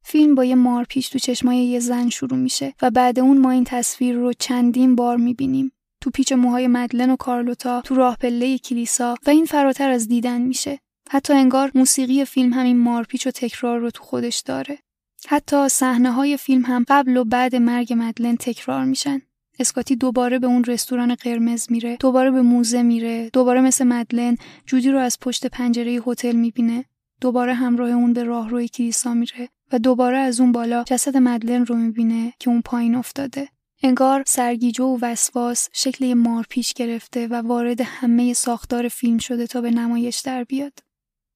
فیلم 0.05 0.35
با 0.35 0.45
یه 0.45 0.55
مارپیچ 0.55 1.11
تو 1.11 1.19
چشمای 1.19 1.57
یه 1.57 1.79
زن 1.79 2.09
شروع 2.09 2.39
میشه 2.39 2.73
و 2.81 2.91
بعد 2.91 3.19
اون 3.19 3.37
ما 3.37 3.51
این 3.51 3.63
تصویر 3.63 4.15
رو 4.15 4.33
چندین 4.33 4.95
بار 4.95 5.17
می‌بینیم. 5.17 5.71
تو 6.01 6.09
پیچ 6.09 6.31
موهای 6.31 6.67
مدلن 6.67 7.09
و 7.09 7.15
کارلوتا 7.15 7.81
تو 7.81 7.95
راه 7.95 8.17
پله 8.17 8.57
کلیسا 8.57 9.15
و 9.25 9.29
این 9.29 9.45
فراتر 9.45 9.89
از 9.89 10.07
دیدن 10.07 10.41
میشه. 10.41 10.79
حتی 11.09 11.33
انگار 11.33 11.71
موسیقی 11.75 12.25
فیلم 12.25 12.53
همین 12.53 12.77
مارپیچ 12.77 13.27
و 13.27 13.31
تکرار 13.31 13.79
رو 13.79 13.91
تو 13.91 14.03
خودش 14.03 14.39
داره. 14.39 14.79
حتی 15.27 15.69
صحنه 15.69 16.11
های 16.11 16.37
فیلم 16.37 16.65
هم 16.65 16.85
قبل 16.87 17.17
و 17.17 17.23
بعد 17.23 17.55
مرگ 17.55 17.93
مدلن 17.97 18.35
تکرار 18.35 18.85
میشن. 18.85 19.21
اسکاتی 19.59 19.95
دوباره 19.95 20.39
به 20.39 20.47
اون 20.47 20.63
رستوران 20.63 21.15
قرمز 21.15 21.71
میره، 21.71 21.97
دوباره 21.99 22.31
به 22.31 22.41
موزه 22.41 22.81
میره، 22.81 23.29
دوباره 23.33 23.61
مثل 23.61 23.87
مدلن 23.87 24.37
جودی 24.65 24.91
رو 24.91 24.99
از 24.99 25.19
پشت 25.19 25.47
پنجره 25.47 26.01
هتل 26.07 26.35
می‌بینه، 26.35 26.85
دوباره 27.21 27.53
همراه 27.53 27.89
اون 27.89 28.13
به 28.13 28.23
راهروی 28.23 28.67
کلیسا 28.67 29.13
میره 29.13 29.49
و 29.71 29.79
دوباره 29.79 30.17
از 30.17 30.39
اون 30.39 30.51
بالا 30.51 30.83
جسد 30.83 31.17
مدلن 31.17 31.65
رو 31.65 31.75
می‌بینه 31.75 32.33
که 32.39 32.49
اون 32.49 32.61
پایین 32.61 32.95
افتاده. 32.95 33.49
انگار 33.83 34.23
سرگیجه 34.27 34.83
و 34.83 34.97
وسواس 35.01 35.69
شکل 35.73 36.13
مار 36.13 36.45
پیش 36.49 36.73
گرفته 36.73 37.27
و 37.27 37.33
وارد 37.33 37.81
همه 37.81 38.33
ساختار 38.33 38.87
فیلم 38.87 39.17
شده 39.17 39.47
تا 39.47 39.61
به 39.61 39.71
نمایش 39.71 40.19
در 40.19 40.43
بیاد. 40.43 40.79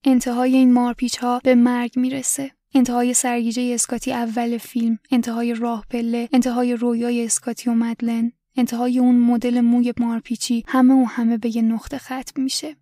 انتهای 0.04 0.56
این 0.56 0.74
مارپیچ 0.74 1.18
ها 1.18 1.42
به 1.44 1.56
مرگ 1.56 1.92
می‌رسه. 1.96 2.52
انتهای 2.76 3.14
سرگیجه 3.14 3.72
اسکاتی 3.74 4.14
اول 4.14 4.58
فیلم 4.58 5.00
انتهای 5.12 5.54
راه 5.54 5.86
پله 5.90 6.30
انتهای 6.34 6.74
رویای 6.74 7.26
اسکاتی 7.26 7.70
و 7.70 7.74
مدلن 7.74 8.32
انتهای 8.58 9.00
اون 9.00 9.16
مدل 9.16 9.62
موی 9.62 9.94
مارپیچی 10.00 10.64
همه 10.68 10.94
و 10.94 11.06
همه 11.06 11.38
به 11.38 11.56
یه 11.56 11.62
نقطه 11.62 11.98
ختم 11.98 12.42
میشه. 12.42 12.76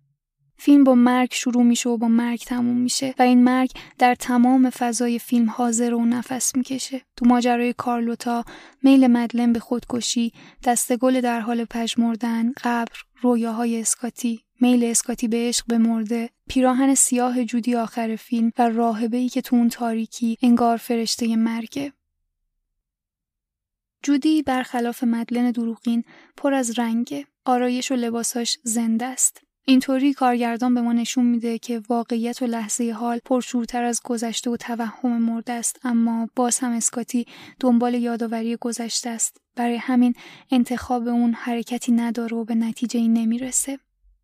فیلم 0.56 0.84
با 0.84 0.94
مرگ 0.94 1.28
شروع 1.32 1.62
میشه 1.62 1.88
و 1.88 1.96
با 1.96 2.08
مرگ 2.08 2.38
تموم 2.38 2.76
میشه 2.76 3.14
و 3.18 3.22
این 3.22 3.44
مرگ 3.44 3.70
در 3.98 4.14
تمام 4.14 4.70
فضای 4.70 5.18
فیلم 5.18 5.50
حاضر 5.50 5.94
و 5.94 6.04
نفس 6.04 6.56
می‌کشه. 6.56 7.00
تو 7.16 7.26
ماجرای 7.26 7.72
کارلوتا 7.72 8.44
میل 8.82 9.06
مدلن 9.06 9.52
به 9.52 9.60
خودکشی 9.60 10.32
دستگل 10.64 11.20
در 11.20 11.40
حال 11.40 11.64
پژمردن 11.64 12.52
قبر 12.64 12.96
رویاهای 13.22 13.80
اسکاتی 13.80 14.40
میل 14.60 14.84
اسکاتی 14.84 15.28
به 15.28 15.36
عشق 15.36 15.66
به 15.66 15.78
مرده 15.78 16.30
پیراهن 16.48 16.94
سیاه 16.94 17.44
جودی 17.44 17.74
آخر 17.76 18.16
فیلم 18.16 18.52
و 18.58 18.68
راهبه 18.68 19.16
ای 19.16 19.28
که 19.28 19.40
تو 19.40 19.56
اون 19.56 19.68
تاریکی 19.68 20.38
انگار 20.42 20.76
فرشته 20.76 21.36
مرگه. 21.36 21.92
جودی 24.02 24.42
برخلاف 24.42 25.04
مدلن 25.04 25.50
دروغین 25.50 26.04
پر 26.36 26.54
از 26.54 26.78
رنگه. 26.78 27.26
آرایش 27.44 27.92
و 27.92 27.94
لباساش 27.94 28.58
زنده 28.62 29.04
است. 29.04 29.40
اینطوری 29.66 30.12
کارگردان 30.12 30.74
به 30.74 30.80
ما 30.80 30.92
نشون 30.92 31.24
میده 31.26 31.58
که 31.58 31.82
واقعیت 31.88 32.42
و 32.42 32.46
لحظه 32.46 32.92
حال 32.92 33.18
پرشورتر 33.24 33.84
از 33.84 34.00
گذشته 34.04 34.50
و 34.50 34.56
توهم 34.56 35.22
مرده 35.22 35.52
است. 35.52 35.80
اما 35.84 36.28
باز 36.36 36.58
هم 36.58 36.72
اسکاتی 36.72 37.26
دنبال 37.60 37.94
یادآوری 37.94 38.56
گذشته 38.56 39.10
است. 39.10 39.36
برای 39.56 39.76
همین 39.76 40.14
انتخاب 40.50 41.08
اون 41.08 41.34
حرکتی 41.34 41.92
نداره 41.92 42.36
و 42.36 42.44
به 42.44 42.54
نتیجه 42.54 43.00
این 43.00 43.12
نمی‌رسه. 43.12 43.78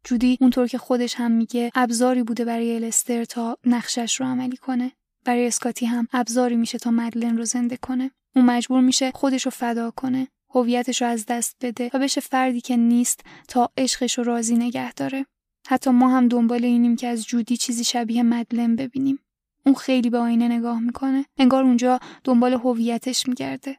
جودی 0.05 0.39
اونطور 0.41 0.67
که 0.67 0.79
خودش 0.79 1.15
هم 1.15 1.31
میگه 1.31 1.71
ابزاری 1.75 2.23
بوده 2.23 2.45
برای 2.45 2.75
الستر 2.75 3.25
تا 3.25 3.57
نقشش 3.67 4.21
رو 4.21 4.27
عملی 4.27 4.57
کنه. 4.57 4.93
برای 5.25 5.47
اسکاتی 5.47 5.87
هم 5.87 6.09
ابزاری 6.13 6.57
میشه 6.57 6.79
تا 6.79 6.91
مدلن 6.91 7.37
رو 7.37 7.45
زنده 7.45 7.77
کنه. 7.77 8.11
اون 8.37 8.45
مجبور 8.45 8.81
میشه 8.81 9.11
خودش 9.15 9.45
رو 9.45 9.51
فدا 9.51 9.91
کنه 9.91 10.29
هویتش 10.55 11.03
رو 11.03 11.09
از 11.09 11.27
دست 11.27 11.57
بده 11.61 11.91
و 11.95 11.99
بشه 11.99 12.21
فردی 12.21 12.61
که 12.61 12.77
نیست 12.77 13.21
تا 13.49 13.71
عشقش 13.77 14.19
رو 14.19 14.25
راضی 14.25 14.57
نگه 14.57 14.93
داره. 14.93 15.27
حتی 15.67 15.91
ما 15.91 16.09
هم 16.09 16.29
دنبال 16.29 16.65
اینیم 16.65 16.97
که 16.97 17.07
از 17.09 17.27
جودی 17.27 17.57
چیزی 17.57 17.85
شبیه 17.85 18.23
مدلن 18.23 18.77
ببینیم. 18.77 19.19
اون 19.67 19.75
خیلی 19.75 20.11
به 20.11 20.19
آینه 20.19 20.49
نگاه 20.49 20.81
می‌کنه 20.81 21.25
انگار 21.39 21.65
اونجا 21.65 22.01
دنبال 22.25 22.53
هویتش 22.53 23.29
میگرده. 23.29 23.77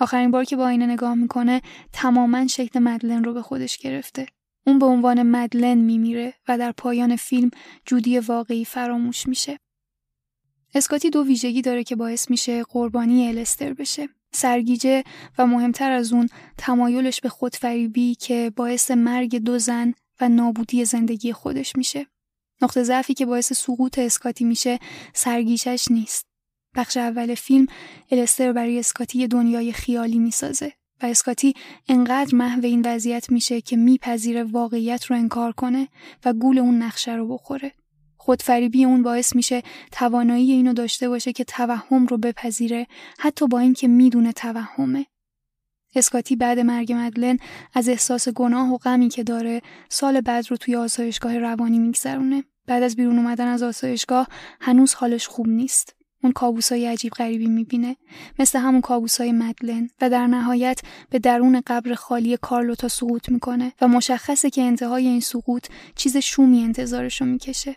آخرین 0.00 0.30
بار 0.30 0.44
که 0.44 0.56
با 0.56 0.64
آینه 0.64 0.86
نگاه 0.86 1.14
می‌کنه 1.14 1.62
تماما 1.92 2.46
شکل 2.46 2.78
مدلن 2.78 3.24
رو 3.24 3.32
به 3.32 3.42
خودش 3.42 3.78
گرفته. 3.78 4.26
اون 4.66 4.78
به 4.78 4.86
عنوان 4.86 5.22
مدلن 5.22 5.78
میمیره 5.78 6.34
و 6.48 6.58
در 6.58 6.72
پایان 6.72 7.16
فیلم 7.16 7.50
جودی 7.84 8.18
واقعی 8.18 8.64
فراموش 8.64 9.26
میشه 9.26 9.58
اسکاتی 10.74 11.10
دو 11.10 11.24
ویژگی 11.24 11.62
داره 11.62 11.84
که 11.84 11.96
باعث 11.96 12.30
میشه 12.30 12.62
قربانی 12.62 13.28
الستر 13.28 13.72
بشه 13.72 14.08
سرگیجه 14.32 15.04
و 15.38 15.46
مهمتر 15.46 15.92
از 15.92 16.12
اون 16.12 16.28
تمایلش 16.58 17.20
به 17.20 17.28
خودفریبی 17.28 18.14
که 18.14 18.52
باعث 18.56 18.90
مرگ 18.90 19.36
دو 19.36 19.58
زن 19.58 19.94
و 20.20 20.28
نابودی 20.28 20.84
زندگی 20.84 21.32
خودش 21.32 21.76
میشه. 21.76 22.06
نقطه 22.62 22.82
ضعفی 22.82 23.14
که 23.14 23.26
باعث 23.26 23.52
سقوط 23.52 23.98
اسکاتی 23.98 24.44
میشه 24.44 24.78
سرگیشش 25.14 25.86
نیست. 25.90 26.26
بخش 26.74 26.96
اول 26.96 27.34
فیلم 27.34 27.66
الستر 28.10 28.52
برای 28.52 28.78
اسکاتی 28.78 29.26
دنیای 29.26 29.72
خیالی 29.72 30.18
می‌سازه 30.18 30.72
و 31.02 31.06
اسکاتی 31.06 31.54
انقدر 31.88 32.34
محو 32.34 32.64
این 32.64 32.82
وضعیت 32.84 33.30
میشه 33.30 33.60
که 33.60 33.76
میپذیره 33.76 34.44
واقعیت 34.44 35.04
رو 35.04 35.16
انکار 35.16 35.52
کنه 35.52 35.88
و 36.24 36.32
گول 36.32 36.58
اون 36.58 36.82
نقشه 36.82 37.14
رو 37.14 37.28
بخوره. 37.28 37.72
خودفریبی 38.16 38.84
اون 38.84 39.02
باعث 39.02 39.36
میشه 39.36 39.62
توانایی 39.92 40.52
اینو 40.52 40.72
داشته 40.72 41.08
باشه 41.08 41.32
که 41.32 41.44
توهم 41.44 42.06
رو 42.06 42.18
بپذیره 42.18 42.86
حتی 43.18 43.48
با 43.48 43.58
اینکه 43.58 43.88
می‌دونه 43.88 44.32
توهمه. 44.32 45.06
اسکاتی 45.94 46.36
بعد 46.36 46.58
مرگ 46.58 46.92
مدلن 46.92 47.38
از 47.74 47.88
احساس 47.88 48.28
گناه 48.28 48.72
و 48.72 48.76
غمی 48.76 49.08
که 49.08 49.22
داره 49.22 49.62
سال 49.88 50.20
بعد 50.20 50.50
رو 50.50 50.56
توی 50.56 50.76
آسایشگاه 50.76 51.38
روانی 51.38 51.78
میگذرونه. 51.78 52.44
بعد 52.66 52.82
از 52.82 52.96
بیرون 52.96 53.18
اومدن 53.18 53.46
از 53.46 53.62
آسایشگاه 53.62 54.28
هنوز 54.60 54.94
حالش 54.94 55.26
خوب 55.26 55.48
نیست. 55.48 55.96
اون 56.26 56.32
کابوسای 56.32 56.86
عجیب 56.86 57.12
غریبی 57.12 57.46
می‌بینه 57.46 57.96
مثل 58.38 58.58
همون 58.58 58.80
کابوسای 58.80 59.32
مدلن 59.32 59.88
و 60.00 60.10
در 60.10 60.26
نهایت 60.26 60.80
به 61.10 61.18
درون 61.18 61.62
قبر 61.66 61.94
خالی 61.94 62.36
کارلوتا 62.42 62.88
سقوط 62.88 63.28
می‌کنه 63.28 63.72
و 63.80 63.88
مشخصه 63.88 64.50
که 64.50 64.62
انتهای 64.62 65.06
این 65.06 65.20
سقوط 65.20 65.66
چیز 65.96 66.16
شومی 66.16 66.62
انتظارشو 66.62 67.24
می‌کشه 67.24 67.76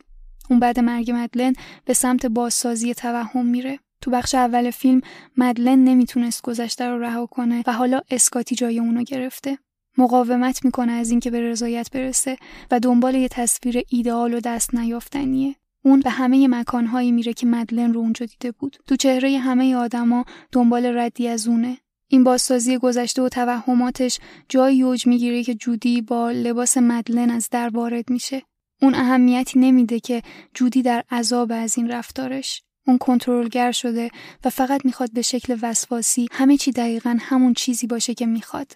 اون 0.49 0.59
بعد 0.59 0.79
مرگ 0.79 1.11
مدلن 1.11 1.53
به 1.85 1.93
سمت 1.93 2.25
بازسازی 2.25 2.93
توهم 2.93 3.45
میره. 3.45 3.79
تو 4.01 4.11
بخش 4.11 4.35
اول 4.35 4.71
فیلم 4.71 5.01
مدلن 5.37 5.83
نمی‌تونست 5.83 6.41
گذشته 6.41 6.85
رو 6.85 6.99
رها 6.99 7.25
کنه 7.25 7.63
و 7.67 7.73
حالا 7.73 8.01
اسکاتی 8.11 8.55
جای 8.55 8.79
اونو 8.79 9.03
گرفته. 9.03 9.57
مقاومت 9.97 10.65
می‌کنه 10.65 10.91
از 10.91 11.11
اینکه 11.11 11.31
به 11.31 11.41
رضایت 11.41 11.91
برسه 11.91 12.37
و 12.71 12.79
دنبال 12.79 13.15
یه 13.15 13.27
تصویر 13.27 13.83
ایدئال 13.89 14.33
و 14.33 14.39
دست 14.39 14.75
نیافتنیه. 14.75 15.55
اون 15.83 15.99
به 15.99 16.09
همه 16.09 16.47
مکانهایی 16.47 17.11
میره 17.11 17.33
که 17.33 17.45
مدلن 17.45 17.93
رو 17.93 17.99
اونجا 17.99 18.25
دیده 18.25 18.51
بود. 18.51 18.77
تو 18.87 18.95
چهره 18.95 19.37
همه 19.37 19.75
آدما 19.75 20.25
دنبال 20.51 20.97
ردی 20.97 21.27
از 21.27 21.47
اونه. 21.47 21.77
این 22.07 22.23
بازسازی 22.23 22.77
گذشته 22.77 23.21
و 23.21 23.29
توهماتش 23.29 24.19
جایی 24.49 24.83
اوج 24.83 25.07
می‌گیره 25.07 25.43
که 25.43 25.55
جودی 25.55 26.01
با 26.01 26.31
لباس 26.31 26.77
مدلن 26.77 27.29
از 27.29 27.47
در 27.51 27.69
وارد 27.69 28.09
میشه. 28.09 28.41
اون 28.81 28.95
اهمیتی 28.95 29.59
نمیده 29.59 29.99
که 29.99 30.21
جودی 30.53 30.81
در 30.81 31.03
عذاب 31.11 31.51
از 31.51 31.77
این 31.77 31.91
رفتارش 31.91 32.61
اون 32.87 32.97
کنترلگر 32.97 33.71
شده 33.71 34.09
و 34.45 34.49
فقط 34.49 34.85
می‌خواد 34.85 35.13
به 35.13 35.21
شکل 35.21 35.57
وسواسی 35.61 36.27
همه 36.31 36.57
چی 36.57 36.71
دقیقا 36.71 37.17
همون 37.19 37.53
چیزی 37.53 37.87
باشه 37.87 38.13
که 38.13 38.25
می‌خواد 38.25 38.73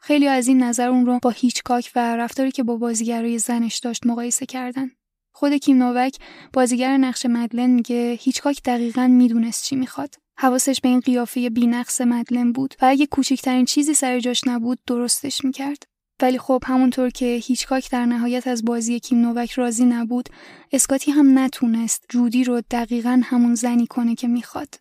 خیلی 0.00 0.28
از 0.28 0.48
این 0.48 0.62
نظر 0.62 0.88
اون 0.88 1.06
رو 1.06 1.18
با 1.22 1.30
هیچکاک 1.30 1.92
و 1.96 2.16
رفتاری 2.16 2.50
که 2.50 2.62
با 2.62 2.76
بازیگرای 2.76 3.38
زنش 3.38 3.78
داشت 3.78 4.06
مقایسه 4.06 4.46
کردن 4.46 4.90
خود 5.42 5.54
کیم 5.54 5.82
نووک 5.82 6.16
بازیگر 6.52 6.96
نقش 6.96 7.26
مدلن 7.26 7.70
میگه 7.70 8.18
هیچکاک 8.20 8.62
دقیقا 8.64 9.06
می‌دونست 9.06 9.64
چی 9.64 9.76
می‌خواد. 9.76 10.14
حواسش 10.38 10.80
به 10.80 10.88
این 10.88 11.00
قیافه 11.00 11.50
بینقص 11.50 12.00
مدلن 12.00 12.52
بود 12.52 12.74
و 12.82 12.86
اگه 12.86 13.06
کوچکترین 13.06 13.64
چیزی 13.64 13.94
سر 13.94 14.20
جاش 14.20 14.46
نبود 14.46 14.78
درستش 14.86 15.44
می‌کرد. 15.44 15.82
ولی 16.22 16.38
خب 16.38 16.62
همونطور 16.66 17.10
که 17.10 17.40
هیچکاک 17.42 17.90
در 17.90 18.06
نهایت 18.06 18.46
از 18.46 18.64
بازی 18.64 19.00
کیم 19.00 19.18
نووک 19.18 19.52
راضی 19.52 19.84
نبود 19.84 20.28
اسکاتی 20.72 21.10
هم 21.10 21.38
نتونست 21.38 22.04
جودی 22.08 22.44
رو 22.44 22.62
دقیقا 22.70 23.20
همون 23.24 23.54
زنی 23.54 23.86
کنه 23.86 24.14
که 24.14 24.28
می‌خواد. 24.28 24.74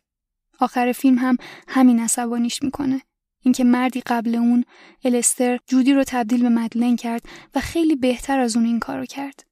آخر 0.59 0.91
فیلم 0.91 1.17
هم 1.17 1.37
همین 1.67 1.99
عصبانیش 1.99 2.63
می‌کنه. 2.63 3.01
اینکه 3.43 3.63
مردی 3.63 4.01
قبل 4.01 4.35
اون 4.35 4.63
الستر 5.05 5.59
جودی 5.67 5.93
رو 5.93 6.03
تبدیل 6.07 6.41
به 6.41 6.49
مدلن 6.49 6.95
کرد 6.95 7.21
و 7.55 7.59
خیلی 7.59 7.95
بهتر 7.95 8.39
از 8.39 8.55
اون 8.55 8.65
این 8.65 8.79
کارو 8.79 9.05
کرد. 9.05 9.50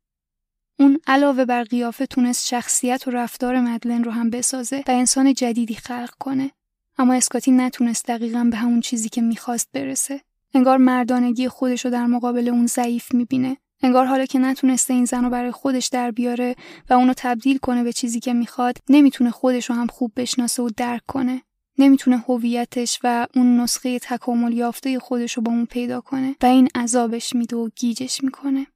اون 0.79 0.99
علاوه 1.07 1.45
بر 1.45 1.63
قیافه 1.63 2.05
تونست 2.05 2.47
شخصیت 2.47 3.07
و 3.07 3.11
رفتار 3.11 3.61
مدلن 3.61 4.03
رو 4.03 4.11
هم 4.11 4.29
بسازه 4.29 4.83
و 4.87 4.91
انسان 4.91 5.33
جدیدی 5.33 5.75
خلق 5.75 6.13
کنه. 6.19 6.51
اما 6.97 7.13
اسکاتی 7.13 7.51
نتونست 7.51 8.05
دقیقا 8.05 8.47
به 8.51 8.57
همون 8.57 8.79
چیزی 8.79 9.09
که 9.09 9.21
می‌خواست 9.21 9.69
برسه. 9.73 10.21
انگار 10.53 10.77
مردانگی 10.77 11.47
خودش 11.47 11.85
رو 11.85 11.91
در 11.91 12.05
مقابل 12.05 12.47
اون 12.47 12.67
ضعیف 12.67 13.13
می‌بینه. 13.13 13.57
انگار 13.81 14.05
حالا 14.05 14.25
که 14.25 14.39
نتونسته 14.39 14.93
این 14.93 15.05
زن 15.05 15.23
رو 15.23 15.29
برای 15.29 15.51
خودش 15.51 15.87
در 15.87 16.11
بیاره 16.11 16.55
و 16.89 16.93
اونو 16.93 17.13
تبدیل 17.17 17.57
کنه 17.57 17.83
به 17.83 17.93
چیزی 17.93 18.19
که 18.19 18.33
می‌خواد 18.33 18.77
نمی‌تونه 18.89 19.31
خودش 19.31 19.69
رو 19.69 19.75
هم 19.75 19.87
خوب 19.87 20.11
بشناسه 20.15 20.63
و 20.63 20.69
درک 20.77 21.01
کنه. 21.07 21.41
نمی‌تونه 21.77 22.17
هویتش 22.17 22.99
و 23.03 23.27
اون 23.35 23.59
نسخه 23.59 23.99
تکامل 23.99 24.53
یافته 24.53 24.99
خودش 24.99 25.33
رو 25.33 25.43
با 25.43 25.51
اون 25.51 25.65
پیدا 25.65 26.01
کنه 26.01 26.35
و 26.41 26.45
این 26.45 26.69
عذابش 26.75 27.35
میده 27.35 27.55
و 27.55 27.69
گیجش 27.75 28.23
می‌کنه. 28.23 28.67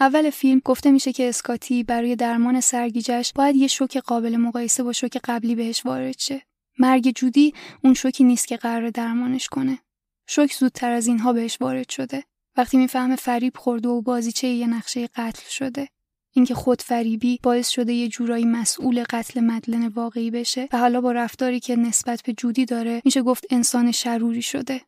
اول 0.00 0.30
فیلم 0.30 0.60
گفته 0.64 0.90
میشه 0.90 1.12
که 1.12 1.28
اسکاتی 1.28 1.84
برای 1.84 2.16
درمان 2.16 2.60
سرگیجش 2.60 3.32
باید 3.34 3.56
یه 3.56 3.66
شوک 3.66 3.96
قابل 3.96 4.36
مقایسه 4.36 4.82
با 4.82 4.92
شوک 4.92 5.18
قبلی 5.24 5.54
بهش 5.54 5.86
وارد 5.86 6.18
شه. 6.18 6.42
مرگ 6.78 7.10
جودی 7.16 7.54
اون 7.84 7.94
شوکی 7.94 8.24
نیست 8.24 8.48
که 8.48 8.56
قرار 8.56 8.90
درمانش 8.90 9.48
کنه. 9.48 9.78
شوک 10.26 10.54
زودتر 10.54 10.90
از 10.90 11.06
اینها 11.06 11.32
بهش 11.32 11.58
وارد 11.60 11.88
شده. 11.88 12.24
وقتی 12.56 12.76
می‌فهمه 12.76 13.16
فریب 13.16 13.56
خورده 13.56 13.88
و 13.88 14.02
بازیچه 14.02 14.48
یه 14.48 14.66
نقشه 14.66 15.06
قتل 15.06 15.48
شده. 15.48 15.88
اینکه 16.32 16.54
خود 16.54 16.82
فریبی 16.82 17.38
باعث 17.42 17.68
شده 17.68 17.92
یه 17.92 18.08
جورایی 18.08 18.44
مسئول 18.44 19.04
قتل 19.10 19.40
مدلن 19.40 19.88
واقعی 19.88 20.30
بشه 20.30 20.68
و 20.72 20.78
حالا 20.78 21.00
با 21.00 21.12
رفتاری 21.12 21.60
که 21.60 21.76
نسبت 21.76 22.22
به 22.22 22.32
جودی 22.32 22.64
داره 22.64 23.02
میشه 23.04 23.22
گفت 23.22 23.46
انسان 23.50 23.92
شروری 23.92 24.42
شده. 24.42 24.80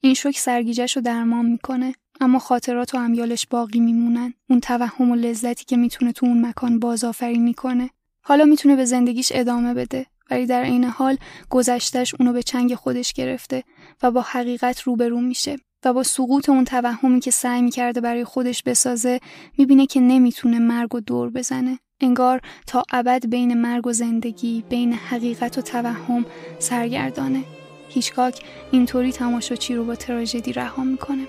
این 0.00 0.14
شوک 0.14 0.38
سرگیجش 0.38 0.96
رو 0.96 1.02
درمان 1.02 1.46
می‌کنه. 1.46 1.94
اما 2.20 2.38
خاطرات 2.38 2.94
و 2.94 2.98
امیالش 2.98 3.46
باقی 3.46 3.80
میمونن. 3.80 4.34
اون 4.50 4.60
توهم 4.60 5.10
و 5.10 5.14
لذتی 5.14 5.64
که 5.64 5.76
می‌تونه 5.76 6.12
تو 6.12 6.26
اون 6.26 6.46
مکان 6.46 6.78
بازآفرینی 6.78 7.38
می‌کنه. 7.38 7.90
حالا 8.22 8.44
می‌تونه 8.44 8.76
به 8.76 8.84
زندگیش 8.84 9.32
ادامه 9.34 9.74
بده. 9.74 10.06
ولی 10.30 10.46
در 10.46 10.62
عین 10.62 10.84
حال 10.84 11.16
گذشتش 11.50 12.14
اونو 12.20 12.32
به 12.32 12.42
چنگ 12.42 12.74
خودش 12.74 13.12
گرفته 13.12 13.62
و 14.02 14.10
با 14.10 14.20
حقیقت 14.20 14.80
روبرو 14.80 15.20
میشه 15.20 15.56
و 15.84 15.92
با 15.92 16.02
سقوط 16.02 16.48
اون 16.48 16.64
توهمی 16.64 17.20
که 17.20 17.30
سعی 17.30 17.62
می‌کرده 17.62 18.00
برای 18.00 18.24
خودش 18.24 18.62
بسازه 18.62 19.20
می‌بینه 19.58 19.86
که 19.86 20.00
نمی‌تونه 20.00 20.58
مرگ 20.58 20.94
و 20.94 21.00
دور 21.00 21.30
بزنه. 21.30 21.78
انگار 22.00 22.40
تا 22.66 22.82
ابد 22.92 23.26
بین 23.26 23.54
مرگ 23.54 23.86
و 23.86 23.92
زندگی 23.92 24.64
بین 24.68 24.92
حقیقت 24.92 25.58
و 25.58 25.62
توهم 25.62 26.26
سرگردانه. 26.58 27.44
هیچکاک 27.88 28.44
اینطوری 28.70 29.12
تماشاچی 29.12 29.74
رو 29.74 29.84
با 29.84 29.94
تراژدی 29.94 30.52
رها 30.52 30.84
می‌کنه. 30.84 31.26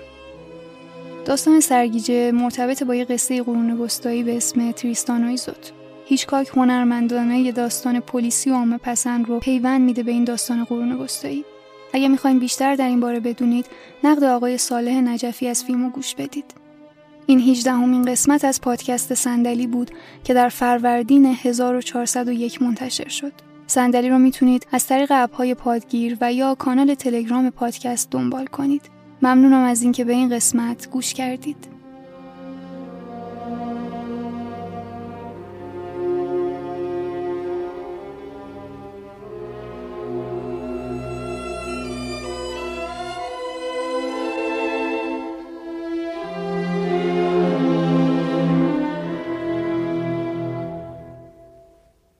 داستان 1.26 1.60
سرگیجه 1.60 2.32
مرتبط 2.32 2.82
با 2.82 2.94
یه 2.94 3.04
قصه 3.04 3.42
قرون 3.42 3.70
وسطایی 3.70 4.22
به 4.22 4.36
اسم 4.36 4.72
تریستان 4.72 5.24
ایزوت 5.24 5.72
هیچکاک 6.04 6.48
هنرمندانه 6.48 7.40
یه 7.40 7.52
داستان 7.52 8.00
پلیسی 8.00 8.50
و 8.50 8.54
عامه 8.54 8.78
پسند 8.78 9.28
رو 9.28 9.38
پیوند 9.38 9.80
میده 9.80 10.02
به 10.02 10.12
این 10.12 10.24
داستان 10.24 10.64
قرون 10.64 10.92
وسطایی 10.92 11.44
اگه 11.92 12.08
می‌خواین 12.08 12.38
بیشتر 12.38 12.74
در 12.74 12.88
این 12.88 13.00
باره 13.00 13.20
بدونید 13.20 13.66
نقد 14.04 14.24
آقای 14.24 14.58
صالح 14.58 15.00
نجفی 15.00 15.48
از 15.48 15.64
فیلم 15.64 15.84
رو 15.84 15.90
گوش 15.90 16.14
بدید 16.14 16.54
این 17.26 17.40
18 17.40 17.72
همین 17.72 18.04
قسمت 18.04 18.44
از 18.44 18.60
پادکست 18.60 19.14
صندلی 19.14 19.66
بود 19.66 19.90
که 20.24 20.34
در 20.34 20.48
فروردین 20.48 21.26
1401 21.26 22.62
منتشر 22.62 23.08
شد. 23.08 23.32
صندلی 23.66 24.08
رو 24.08 24.18
می‌تونید 24.18 24.66
از 24.72 24.86
طریق 24.86 25.12
اپهای 25.14 25.54
پادگیر 25.54 26.16
و 26.20 26.32
یا 26.32 26.54
کانال 26.54 26.94
تلگرام 26.94 27.50
پادکست 27.50 28.10
دنبال 28.10 28.46
کنید. 28.46 28.95
ممنونم 29.22 29.64
از 29.64 29.82
اینکه 29.82 30.04
به 30.04 30.12
این 30.12 30.36
قسمت 30.36 30.90
گوش 30.90 31.14
کردید. 31.14 31.75